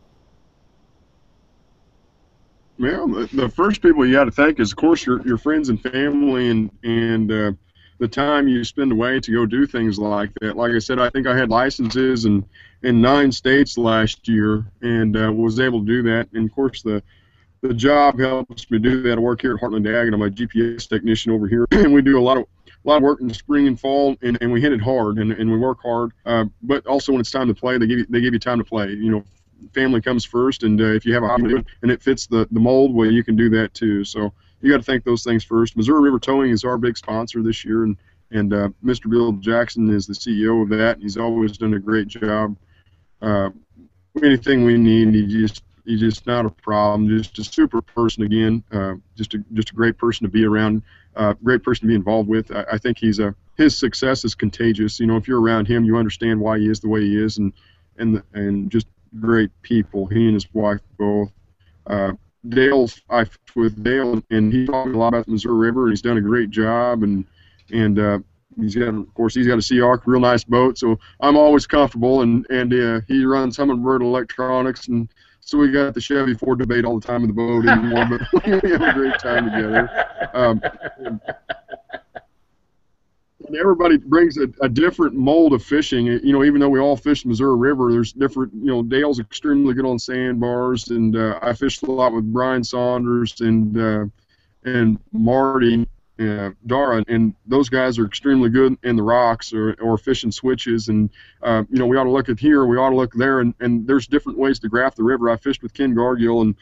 [2.83, 5.81] Well, the, first people you got to thank is, of course, your your friends and
[5.81, 7.51] family, and and uh,
[7.99, 10.57] the time you spend away to go do things like that.
[10.57, 12.43] Like I said, I think I had licenses in
[12.81, 16.27] in nine states last year, and uh, was able to do that.
[16.33, 17.01] And of course, the
[17.61, 19.17] the job helps me do that.
[19.17, 22.01] I work here at Heartland Ag, and I'm a GPS technician over here, and we
[22.01, 24.51] do a lot of a lot of work in the spring and fall, and, and
[24.51, 26.11] we hit it hard, and, and we work hard.
[26.25, 28.57] Uh, but also when it's time to play, they give you they give you time
[28.57, 28.89] to play.
[28.89, 29.23] You know,
[29.73, 32.01] family comes first, and uh, if you have a hobby to do it and it
[32.01, 34.03] fits the, the mold, well, you can do that too.
[34.03, 35.75] So you got to thank those things first.
[35.75, 37.97] Missouri River Towing is our big sponsor this year, and
[38.31, 39.09] and uh, Mr.
[39.09, 40.99] Bill Jackson is the CEO of that.
[40.99, 42.57] He's always done a great job.
[43.21, 43.51] Uh,
[44.23, 47.09] anything we need, he just he's just not a problem.
[47.09, 48.63] Just a super person again.
[48.71, 50.81] Uh, just a just a great person to be around.
[51.15, 52.51] Uh, great person to be involved with.
[52.51, 54.99] I, I think he's a his success is contagious.
[54.99, 57.37] You know, if you're around him, you understand why he is the way he is,
[57.37, 57.53] and
[57.97, 58.87] and and just
[59.19, 60.05] great people.
[60.07, 61.31] He and his wife both.
[61.87, 62.13] Uh,
[62.47, 66.17] Dale's I with Dale, and, he talked a lot about the Missouri River, he's done
[66.17, 67.25] a great job, and
[67.71, 68.19] and uh,
[68.59, 72.21] he's got, of course, he's got a SeaArk, real nice boat, so I'm always comfortable,
[72.21, 75.09] and and uh, he runs Humminbird Electronics, and
[75.39, 78.61] so we got the Chevy Ford debate all the time in the boat anymore, but
[78.63, 80.07] we have a great time together.
[80.33, 80.61] Um,
[83.55, 86.05] everybody brings a, a different mold of fishing.
[86.05, 88.53] You know, even though we all fish the Missouri River, there's different.
[88.53, 92.63] You know, Dale's extremely good on sandbars, and uh, I fished a lot with Brian
[92.63, 94.05] Saunders and uh,
[94.65, 95.87] and Marty
[96.19, 100.87] uh, Dara, and those guys are extremely good in the rocks or, or fishing switches.
[100.87, 101.09] And
[101.41, 103.53] uh, you know, we ought to look at here, we ought to look there, and,
[103.59, 105.29] and there's different ways to graph the river.
[105.29, 106.55] I fished with Ken Gargill, and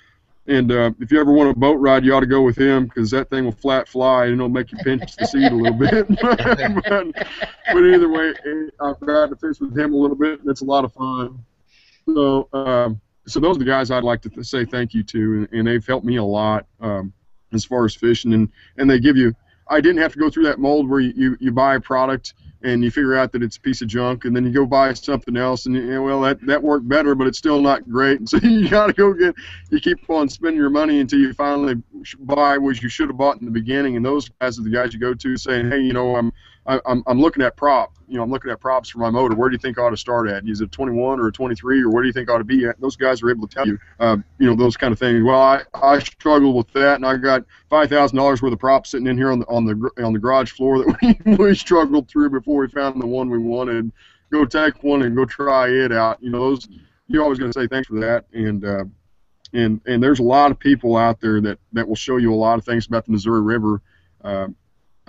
[0.47, 2.85] and uh, if you ever want a boat ride, you ought to go with him
[2.85, 5.77] because that thing will flat fly and it'll make you pinch the seat a little
[5.77, 6.07] bit.
[6.21, 7.27] but,
[7.73, 8.33] but either way,
[8.79, 11.45] I've got to fish with him a little bit, and it's a lot of fun.
[12.07, 15.19] So, um, so those are the guys I'd like to th- say thank you to,
[15.19, 17.13] and, and they've helped me a lot um,
[17.53, 19.35] as far as fishing, and and they give you.
[19.67, 22.33] I didn't have to go through that mold where you, you, you buy a product
[22.63, 24.93] and you figure out that it's a piece of junk, and then you go buy
[24.93, 28.29] something else, and know, well that that worked better, but it's still not great, and
[28.29, 29.35] so you got to go get.
[29.69, 31.75] You keep on spending your money until you finally
[32.19, 34.93] buy what you should have bought in the beginning, and those guys are the guys
[34.93, 36.31] you go to saying, hey, you know, I'm
[36.67, 37.97] I, I'm I'm looking at prop.
[38.07, 39.35] You know, I'm looking at props for my motor.
[39.35, 40.47] Where do you think I ought to start at?
[40.47, 42.79] Is it 21 or 23, or where do you think I ought to be at?
[42.79, 45.23] Those guys are able to tell you, uh, you know, those kind of things.
[45.23, 48.91] Well, I I struggled with that, and I got five thousand dollars worth of props
[48.91, 52.07] sitting in here on the on the on the garage floor that we, we struggled
[52.09, 53.91] through before we found the one we wanted.
[54.31, 56.21] Go take one and go try it out.
[56.21, 56.67] You know, those
[57.07, 58.85] you're always going to say thanks for that, and uh,
[59.53, 62.35] and and there's a lot of people out there that that will show you a
[62.35, 63.81] lot of things about the Missouri River.
[64.23, 64.47] Uh,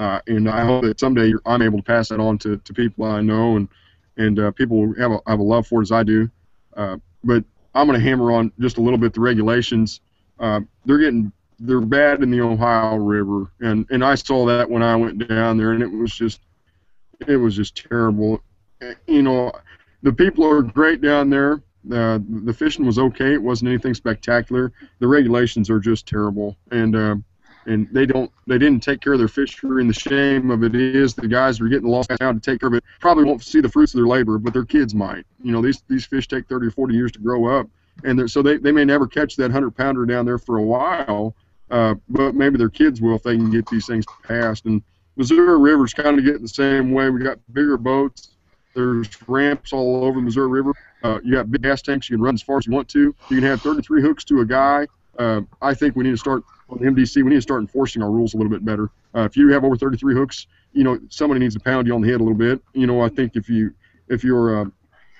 [0.02, 3.04] uh, and I hope that someday I'm able to pass that on to, to people
[3.04, 3.68] I know and
[4.16, 6.28] and uh, people have a, have a love for it as I do.
[6.76, 7.44] Uh, but
[7.74, 10.00] I'm going to hammer on just a little bit the regulations.
[10.40, 11.30] Uh, they're getting
[11.60, 15.56] they're bad in the Ohio River, and and I saw that when I went down
[15.56, 16.40] there, and it was just
[17.28, 18.42] it was just terrible.
[19.06, 19.52] You know,
[20.02, 21.62] the people are great down there.
[21.90, 23.34] Uh, the fishing was okay.
[23.34, 24.72] It wasn't anything spectacular.
[24.98, 27.14] The regulations are just terrible, and uh,
[27.66, 30.74] and they don't they didn't take care of their fishery and the shame of it
[30.74, 33.60] is the guys are getting lost now to take care of it probably won't see
[33.60, 36.46] the fruits of their labor but their kids might you know these these fish take
[36.48, 37.68] 30 or 40 years to grow up
[38.04, 41.34] and so they, they may never catch that 100 pounder down there for a while
[41.72, 44.66] uh, but maybe their kids will if they can get these things passed.
[44.66, 44.82] And
[45.16, 47.08] Missouri River's kind of getting the same way.
[47.08, 48.28] We got bigger boats.
[48.74, 50.74] There's ramps all over the Missouri River.
[51.02, 52.08] Uh, you got big gas tanks.
[52.08, 53.14] You can run as far as you want to.
[53.28, 54.86] You can have 33 hooks to a guy.
[55.18, 56.42] Uh, I think we need to start
[56.72, 57.16] on MDC.
[57.16, 58.90] We need to start enforcing our rules a little bit better.
[59.14, 62.00] Uh, if you have over 33 hooks, you know somebody needs to pound you on
[62.00, 62.60] the head a little bit.
[62.72, 63.74] You know, I think if you
[64.08, 64.64] if you're uh,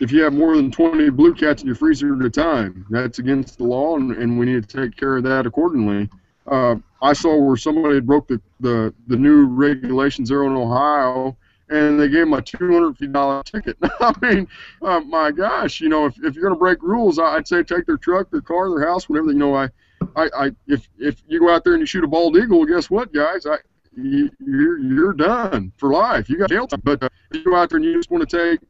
[0.00, 3.18] if you have more than 20 blue cats in your freezer at a time, that's
[3.18, 6.08] against the law, and, and we need to take care of that accordingly.
[6.46, 11.36] Uh, I saw where somebody broke the, the, the new regulations there in Ohio,
[11.68, 13.76] and they gave him a $250 ticket.
[14.00, 14.48] I mean,
[14.82, 17.86] uh, my gosh, you know, if, if you're going to break rules, I'd say take
[17.86, 19.28] their truck, their car, their house, whatever.
[19.28, 19.68] You know, I,
[20.16, 22.90] I, I if if you go out there and you shoot a bald eagle, guess
[22.90, 23.46] what, guys?
[23.46, 23.56] I
[23.96, 26.28] you, you're you're done for life.
[26.28, 26.80] You got jail time.
[26.84, 28.60] But uh, if you go out there and you just want to take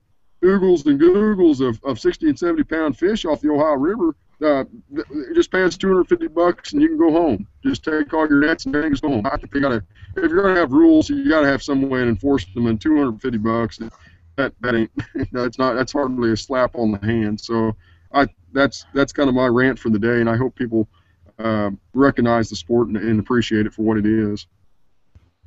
[0.42, 4.64] oogles and googles of, of 60 and 70 pound fish off the Ohio River, uh,
[5.34, 7.46] just pay us 250 bucks and you can go home.
[7.64, 9.24] Just take all your nets and things home.
[9.24, 9.84] I think they gotta,
[10.16, 12.66] if you're gonna have rules, you gotta have some way to enforce them.
[12.66, 13.78] And 250 bucks,
[14.36, 14.90] that that ain't,
[15.32, 17.40] that's not, that's hardly a slap on the hand.
[17.40, 17.76] So
[18.12, 20.88] I, that's that's kind of my rant for the day, and I hope people
[21.38, 24.46] uh, recognize the sport and, and appreciate it for what it is.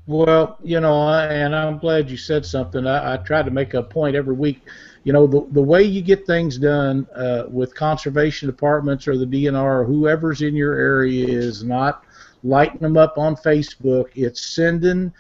[0.07, 2.85] Well, you know, and I'm glad you said something.
[2.85, 4.61] I, I try to make a point every week.
[5.03, 9.25] You know, the, the way you get things done uh, with conservation departments or the
[9.25, 12.03] DNR or whoever's in your area is not
[12.43, 14.09] lighting them up on Facebook.
[14.13, 15.11] It's sending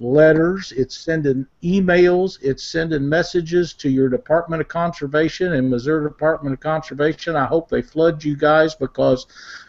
[0.00, 6.54] letters, it's sending emails, it's sending messages to your Department of Conservation and Missouri Department
[6.54, 7.36] of Conservation.
[7.36, 9.26] I hope they flood you guys because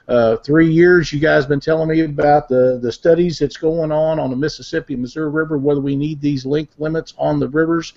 [0.08, 4.20] uh, three years you guys been telling me about the, the studies that's going on
[4.20, 7.94] on the Mississippi Missouri River, whether we need these length limits on the rivers.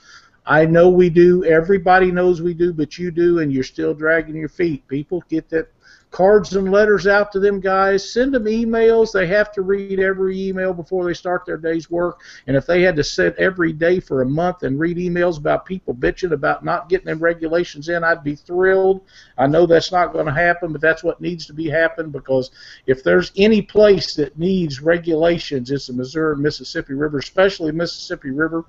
[0.46, 1.44] I know we do.
[1.44, 4.86] Everybody knows we do, but you do, and you're still dragging your feet.
[4.88, 5.68] People get that
[6.14, 8.08] cards and letters out to them guys.
[8.08, 9.10] Send them emails.
[9.10, 12.20] They have to read every email before they start their day's work.
[12.46, 15.66] And if they had to sit every day for a month and read emails about
[15.66, 19.00] people bitching about not getting them regulations in, I'd be thrilled.
[19.36, 22.52] I know that's not going to happen, but that's what needs to be happen because
[22.86, 28.66] if there's any place that needs regulations, it's the Missouri Mississippi River, especially Mississippi River.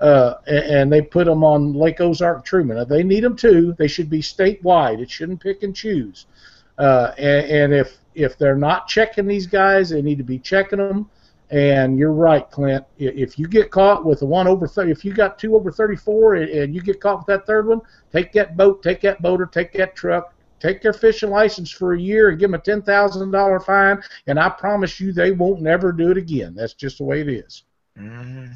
[0.00, 2.88] Uh, and, and, they put them on Lake Ozark Truman.
[2.88, 3.74] They need them too.
[3.78, 5.00] They should be statewide.
[5.00, 6.26] It shouldn't pick and choose.
[6.78, 10.78] Uh, and, and if if they're not checking these guys, they need to be checking
[10.78, 11.08] them.
[11.50, 12.84] And you're right, Clint.
[12.98, 16.34] If you get caught with a one over 30, if you got two over 34
[16.34, 17.80] and you get caught with that third one,
[18.12, 22.00] take that boat, take that boater, take that truck, take their fishing license for a
[22.00, 24.02] year and give them a ten thousand dollar fine.
[24.26, 26.54] And I promise you, they won't never do it again.
[26.54, 27.64] That's just the way it is.
[27.98, 28.52] Mm-hmm.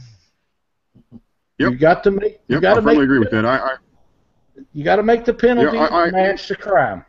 [1.58, 1.70] Yep.
[1.70, 2.40] You got to make.
[2.48, 3.46] You yep, got to I agree with that.
[3.46, 3.76] I, I
[4.72, 7.04] you got to make the penalty yeah, I, I, match the crime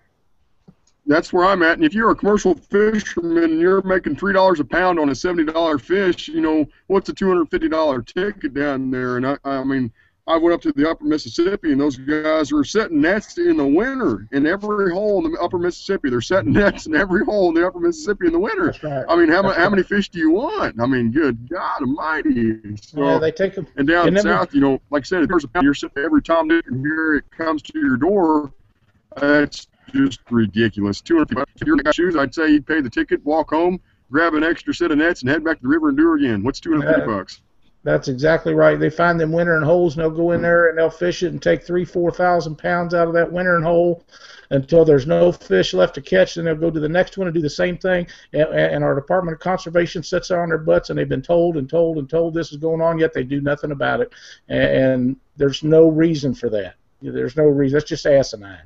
[1.05, 1.77] that's where I'm at.
[1.77, 5.15] And if you're a commercial fisherman and you're making three dollars a pound on a
[5.15, 9.17] seventy dollar fish, you know what's a two hundred fifty dollar ticket down there?
[9.17, 9.91] And I, I mean,
[10.25, 13.67] I went up to the Upper Mississippi, and those guys were setting nets in the
[13.67, 16.09] winter in every hole in the Upper Mississippi.
[16.09, 18.67] They're setting nets in every hole in the Upper Mississippi in the winter.
[18.67, 19.05] That's right.
[19.09, 19.71] I mean, how, That's how right.
[19.71, 20.79] many fish do you want?
[20.79, 22.77] I mean, good God Almighty!
[22.77, 23.67] So, yeah, they take them.
[23.75, 26.49] And down south, you know, like I said, there's a pound you're sitting every time
[26.49, 28.53] here it comes to your door.
[29.17, 31.01] That's just ridiculous.
[31.01, 31.51] Two hundred bucks.
[31.61, 33.79] If you're got shoes, I'd say you'd pay the ticket, walk home,
[34.11, 36.21] grab an extra set of nets, and head back to the river and do it
[36.21, 36.43] again.
[36.43, 37.41] What's two hundred fifty bucks?
[37.83, 38.79] That's exactly right.
[38.79, 40.43] They find them wintering holes, and they'll go in hmm.
[40.43, 43.63] there and they'll fish it and take three, four thousand pounds out of that wintering
[43.63, 44.03] hole
[44.51, 46.35] until there's no fish left to catch.
[46.35, 48.07] Then they'll go to the next one and do the same thing.
[48.31, 51.57] And, and our Department of Conservation sits there on their butts, and they've been told
[51.57, 54.13] and told and told this is going on, yet they do nothing about it.
[54.47, 56.75] And, and there's no reason for that.
[57.01, 57.77] There's no reason.
[57.77, 58.61] That's just asinine.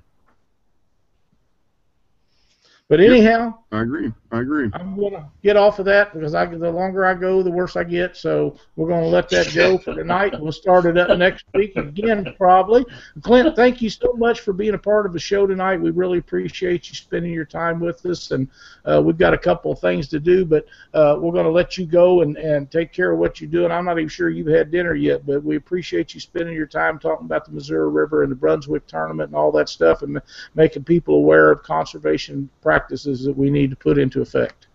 [2.90, 4.12] But anyhow, I agree.
[4.32, 4.70] I agree.
[4.74, 7.84] I'm gonna get off of that because I the longer I go, the worse I
[7.86, 8.18] get.
[8.18, 10.34] So we're gonna let that go for tonight.
[10.38, 12.86] We'll start it up next week again, probably.
[13.22, 15.78] Clint, thank you so much for being a part of the show tonight.
[15.78, 18.50] We really appreciate you spending your time with us, and
[18.84, 21.86] uh, we've got a couple of things to do, but uh, we're gonna let you
[21.86, 23.72] go and and take care of what you're doing.
[23.72, 27.00] I'm not even sure you've had dinner yet, but we appreciate you spending your time
[27.00, 30.22] talking about the Missouri River and the Brunswick tournament and all that stuff, and
[30.54, 34.68] making people aware of conservation practices practices that we need to put into effect.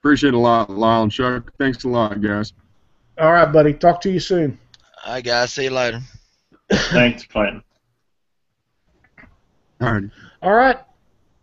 [0.00, 1.52] Appreciate it a lot, Lyle and Chuck.
[1.58, 2.52] Thanks a lot, guys.
[3.18, 3.72] All right, buddy.
[3.72, 4.58] Talk to you soon.
[5.06, 5.52] All right, guys.
[5.52, 6.00] See you later.
[6.70, 7.62] Thanks, Clinton.
[9.80, 10.04] All right.
[10.42, 10.78] All right.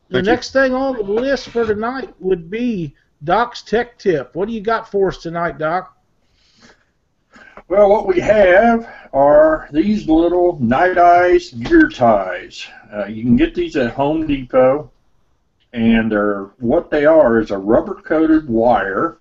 [0.10, 0.62] The Thank next you.
[0.62, 4.36] thing on the list for tonight would be Doc's Tech Tip.
[4.36, 5.96] What do you got for us tonight, Doc?
[7.70, 12.68] Well, what we have are these little Nite Ize gear ties.
[12.92, 14.92] Uh, you can get these at Home Depot.
[15.72, 19.20] and they're what they are is a rubber coated wire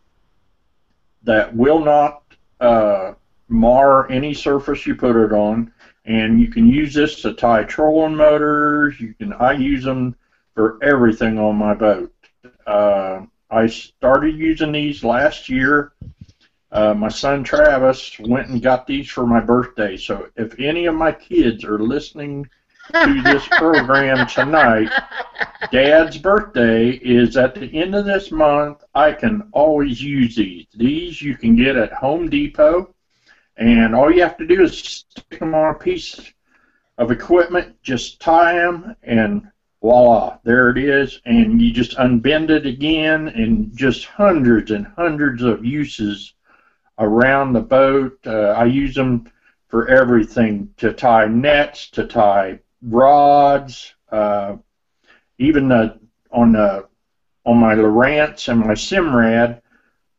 [1.24, 2.22] that will not
[2.60, 3.12] uh,
[3.48, 5.70] mar any surface you put it on,
[6.06, 8.98] and you can use this to tie trolling motors.
[8.98, 10.16] You can I use them
[10.54, 12.14] for everything on my boat.
[12.66, 15.92] Uh, I started using these last year.
[16.70, 19.96] Uh, my son Travis went and got these for my birthday.
[19.96, 22.48] So if any of my kids are listening
[22.92, 24.90] to this program tonight,
[25.72, 28.84] Dad's birthday is at the end of this month.
[28.94, 30.66] I can always use these.
[30.74, 32.94] These you can get at Home Depot,
[33.56, 36.20] and all you have to do is stick them on a piece
[36.98, 39.48] of equipment, just tie them, and
[39.80, 45.42] voila, there it is, and you just unbend it again, and just hundreds and hundreds
[45.42, 46.34] of uses
[46.98, 48.18] around the boat.
[48.26, 49.30] Uh, I use them
[49.68, 54.56] for everything to tie nets, to tie rods, uh,
[55.38, 55.98] even the,
[56.30, 56.86] on the
[57.44, 59.62] on my Lowrance and my Simrad,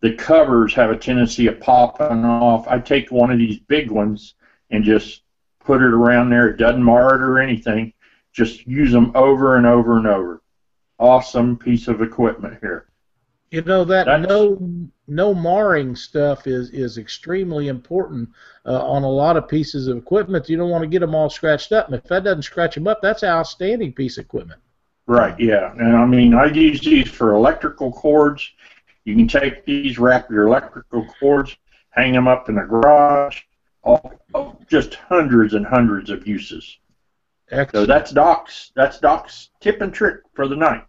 [0.02, 2.68] the covers have a tendency of popping off.
[2.68, 4.34] I take one of these big ones
[4.72, 5.22] and just
[5.60, 6.48] put it around there.
[6.48, 7.94] It doesn't mar it or anything
[8.34, 10.42] just use them over and over and over.
[10.98, 12.89] Awesome piece of equipment here.
[13.52, 18.30] You know that That's, no no marring stuff is is extremely important
[18.66, 20.50] uh, on a lot of pieces of equipment.
[20.50, 22.88] You don't want to get them all scratched up, and if that doesn't scratch them
[22.88, 24.62] up, that's an outstanding piece of equipment.
[25.08, 25.38] Right.
[25.40, 25.74] Yeah.
[25.74, 28.48] And I mean, I use these for electrical cords.
[29.06, 31.58] You can take these, wrap your electrical cords,
[31.90, 33.42] hang them up in the garage.
[33.82, 34.20] All,
[34.68, 36.78] just hundreds and hundreds of uses.
[37.50, 37.88] Excellent.
[37.88, 40.86] So that's Doc's that's Doc's tip and trick for the night.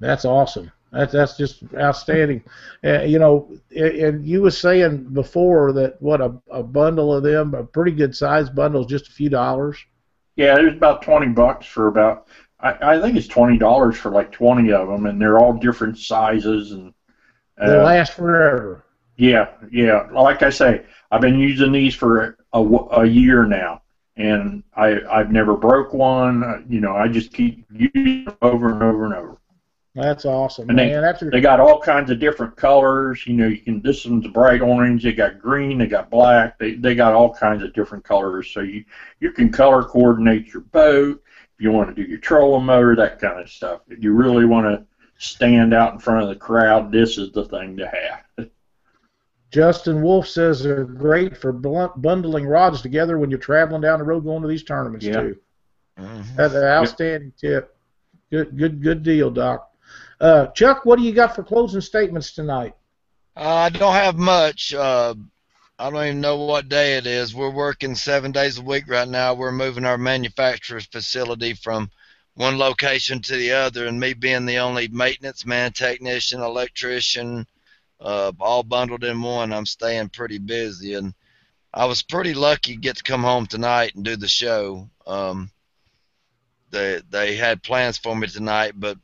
[0.00, 0.72] That's awesome.
[0.90, 2.42] That's that's just outstanding.
[2.82, 7.54] Uh, you know, and you were saying before that what a, a bundle of them,
[7.54, 9.78] a pretty good sized bundle, is just a few dollars.
[10.36, 12.28] Yeah, there's about twenty bucks for about.
[12.60, 15.98] I, I think it's twenty dollars for like twenty of them, and they're all different
[15.98, 16.94] sizes and.
[17.60, 18.84] Uh, they last forever.
[19.16, 20.08] Yeah, yeah.
[20.12, 23.82] Like I say, I've been using these for a, a year now
[24.18, 26.66] and I I've never broke one.
[26.68, 29.38] You know, I just keep using them over and over and over.
[30.00, 30.88] That's awesome, and man.
[30.88, 33.26] They, That's they got all kinds of different colors.
[33.26, 35.02] You know, you can this one's bright orange.
[35.02, 35.78] They got green.
[35.78, 36.58] They got black.
[36.58, 38.50] They they got all kinds of different colors.
[38.50, 38.84] So you
[39.20, 41.22] you can color coordinate your boat
[41.58, 43.80] if you want to do your trolling motor, that kind of stuff.
[43.88, 44.86] If you really want to
[45.18, 48.48] stand out in front of the crowd, this is the thing to have.
[49.50, 54.20] Justin Wolf says they're great for bundling rods together when you're traveling down the road
[54.20, 55.20] going to these tournaments yeah.
[55.20, 55.36] too.
[55.98, 56.36] Mm-hmm.
[56.36, 57.76] That's an outstanding tip.
[58.30, 59.67] Good, good, good deal, Doc.
[60.20, 62.74] Uh, Chuck, what do you got for closing statements tonight?
[63.36, 64.74] I don't have much.
[64.74, 65.14] Uh,
[65.78, 67.34] I don't even know what day it is.
[67.34, 69.34] We're working seven days a week right now.
[69.34, 71.90] We're moving our manufacturer's facility from
[72.34, 77.46] one location to the other, and me being the only maintenance man, technician, electrician,
[78.00, 79.52] uh, all bundled in one.
[79.52, 81.14] I'm staying pretty busy, and
[81.72, 84.88] I was pretty lucky to get to come home tonight and do the show.
[85.06, 85.50] Um,
[86.70, 88.98] they they had plans for me tonight, but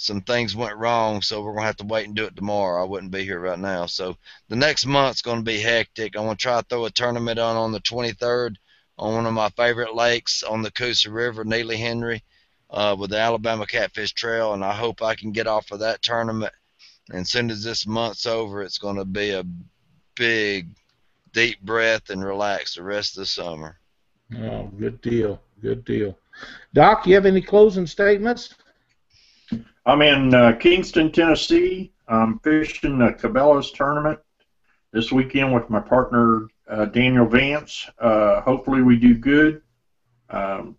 [0.00, 2.82] some things went wrong, so we're gonna have to wait and do it tomorrow.
[2.82, 3.86] I wouldn't be here right now.
[3.86, 4.16] So
[4.48, 6.16] the next month's gonna be hectic.
[6.16, 8.56] I want to try to throw a tournament on on the 23rd
[8.98, 12.22] on one of my favorite lakes on the Coosa River, Neely Henry,
[12.70, 16.02] uh, with the Alabama Catfish Trail, and I hope I can get off of that
[16.02, 16.52] tournament
[17.10, 19.44] and as soon as this month's over, it's to be a
[20.14, 20.68] big,
[21.32, 23.78] deep breath and relax the rest of the summer.
[24.38, 25.40] Oh, good deal.
[25.60, 26.16] Good deal.
[26.72, 28.54] Doc, you have any closing statements?
[29.86, 31.92] I'm in uh, Kingston, Tennessee.
[32.06, 34.18] I'm fishing the Cabela's tournament
[34.92, 37.88] this weekend with my partner uh, Daniel Vance.
[37.98, 39.62] Uh, hopefully, we do good.
[40.28, 40.76] Um,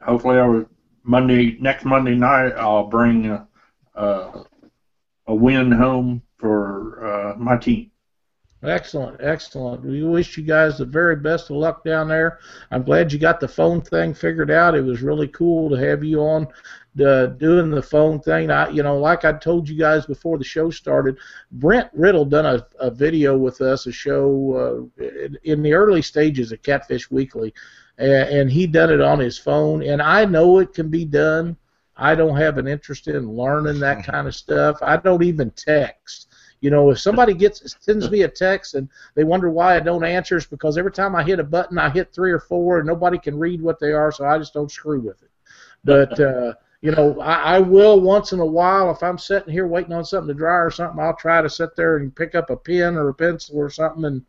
[0.00, 0.64] hopefully, I
[1.04, 3.48] Monday next Monday night I'll bring a,
[3.94, 4.44] a
[5.26, 7.90] a win home for uh, my team.
[8.64, 9.84] Excellent, excellent.
[9.84, 12.40] We wish you guys the very best of luck down there.
[12.72, 14.74] I'm glad you got the phone thing figured out.
[14.74, 16.48] It was really cool to have you on
[16.96, 18.50] the, doing the phone thing.
[18.50, 21.18] I, you know, like I told you guys before the show started,
[21.52, 26.02] Brent Riddle done a, a video with us, a show uh, in, in the early
[26.02, 27.54] stages of Catfish Weekly,
[27.96, 29.84] and, and he done it on his phone.
[29.84, 31.56] And I know it can be done
[31.98, 34.78] I don't have an interest in learning that kind of stuff.
[34.82, 36.27] I don't even text.
[36.60, 40.04] You know, if somebody gets sends me a text and they wonder why I don't
[40.04, 42.86] answer, it's because every time I hit a button, I hit three or four, and
[42.86, 45.30] nobody can read what they are, so I just don't screw with it.
[45.84, 49.66] But uh, you know, I, I will once in a while if I'm sitting here
[49.66, 52.50] waiting on something to dry or something, I'll try to sit there and pick up
[52.50, 54.24] a pen or a pencil or something and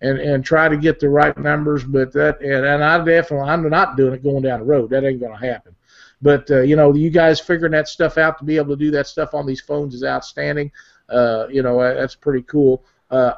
[0.00, 1.84] and and try to get the right numbers.
[1.84, 4.90] But that and, and I definitely I'm not doing it going down the road.
[4.90, 5.74] That ain't going to happen.
[6.20, 8.90] But uh, you know, you guys figuring that stuff out to be able to do
[8.92, 10.70] that stuff on these phones is outstanding.
[11.12, 12.84] Uh, you know, that's pretty cool.
[13.10, 13.34] Uh,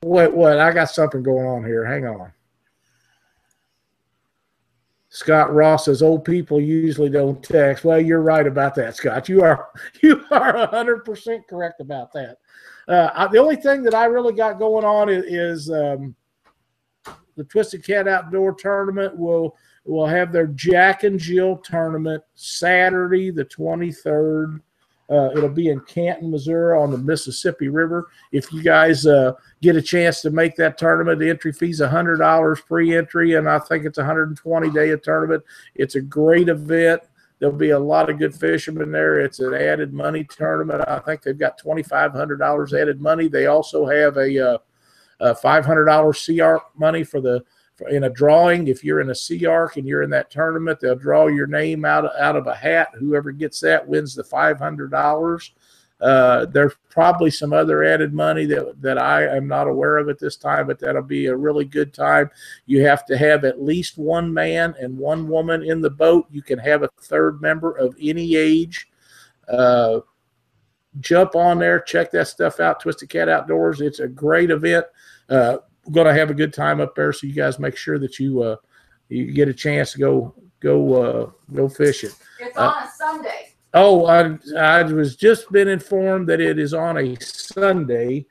[0.00, 0.34] what?
[0.34, 0.58] What?
[0.58, 1.84] I got something going on here.
[1.84, 2.32] Hang on.
[5.14, 7.84] Scott Ross says old people usually don't text.
[7.84, 9.28] Well, you're right about that, Scott.
[9.28, 9.68] You are
[10.02, 12.38] you are hundred percent correct about that.
[12.88, 16.16] Uh, I, the only thing that I really got going on is, is um,
[17.36, 23.44] the Twisted Cat Outdoor Tournament will will have their Jack and Jill tournament Saturday, the
[23.44, 24.60] twenty third.
[25.10, 28.08] Uh, it'll be in Canton, Missouri, on the Mississippi River.
[28.32, 32.18] If you guys uh, get a chance to make that tournament, the entry fee's hundred
[32.18, 35.44] dollars pre-entry, and I think it's a 120 day a tournament.
[35.74, 37.02] It's a great event.
[37.38, 39.20] There'll be a lot of good fishermen there.
[39.20, 40.82] It's an added money tournament.
[40.88, 43.28] I think they've got twenty five hundred dollars added money.
[43.28, 44.58] They also have a, uh,
[45.20, 47.44] a five hundred dollars SeaArk money for the
[47.90, 48.68] in a drawing.
[48.68, 52.08] If you're in a SeaArk and you're in that tournament, they'll draw your name out
[52.18, 52.88] out of a hat.
[52.98, 55.52] Whoever gets that wins the five hundred dollars.
[56.00, 60.18] Uh, there's probably some other added money that that I am not aware of at
[60.18, 62.30] this time, but that'll be a really good time.
[62.66, 66.26] You have to have at least one man and one woman in the boat.
[66.30, 68.88] You can have a third member of any age.
[69.48, 70.00] Uh,
[71.00, 72.80] jump on there, check that stuff out.
[72.80, 73.80] Twisted Cat Outdoors.
[73.80, 74.86] It's a great event.
[75.28, 75.58] Uh,
[75.90, 77.12] going to have a good time up there.
[77.12, 78.56] So you guys make sure that you uh,
[79.08, 82.10] you get a chance to go go uh, go fishing.
[82.40, 83.54] It's on a Sunday.
[83.74, 88.24] Oh, I, I was just been informed that it is on a Sunday.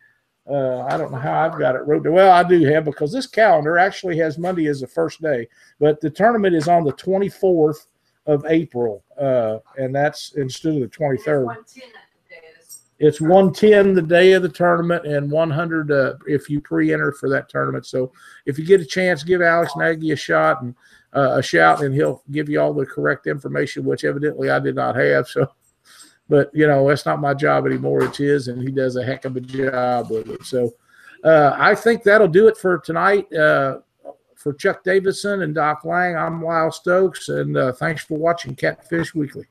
[0.50, 2.06] Uh, I don't know how I've got it wrote.
[2.06, 5.48] Well, I do have because this calendar actually has Monday as the first day,
[5.80, 7.88] but the tournament is on the 24th
[8.26, 11.58] of April, uh, and that's instead of the 23rd.
[13.04, 17.50] It's 110 the day of the tournament and 100 uh, if you pre-enter for that
[17.50, 17.86] tournament.
[17.86, 18.14] So
[18.46, 20.74] if you get a chance, give Alex Nagy a shot and
[21.14, 24.76] uh, a shout, and he'll give you all the correct information, which evidently I did
[24.76, 25.28] not have.
[25.28, 25.48] So,
[26.30, 29.26] but you know that's not my job anymore; it's his, and he does a heck
[29.26, 30.46] of a job with it.
[30.46, 30.72] So,
[31.26, 33.32] uh, I think that'll do it for tonight.
[33.34, 33.80] Uh,
[34.38, 39.14] for Chuck Davison and Doc Lang, I'm Lyle Stokes, and uh, thanks for watching Catfish
[39.14, 39.48] Weekly.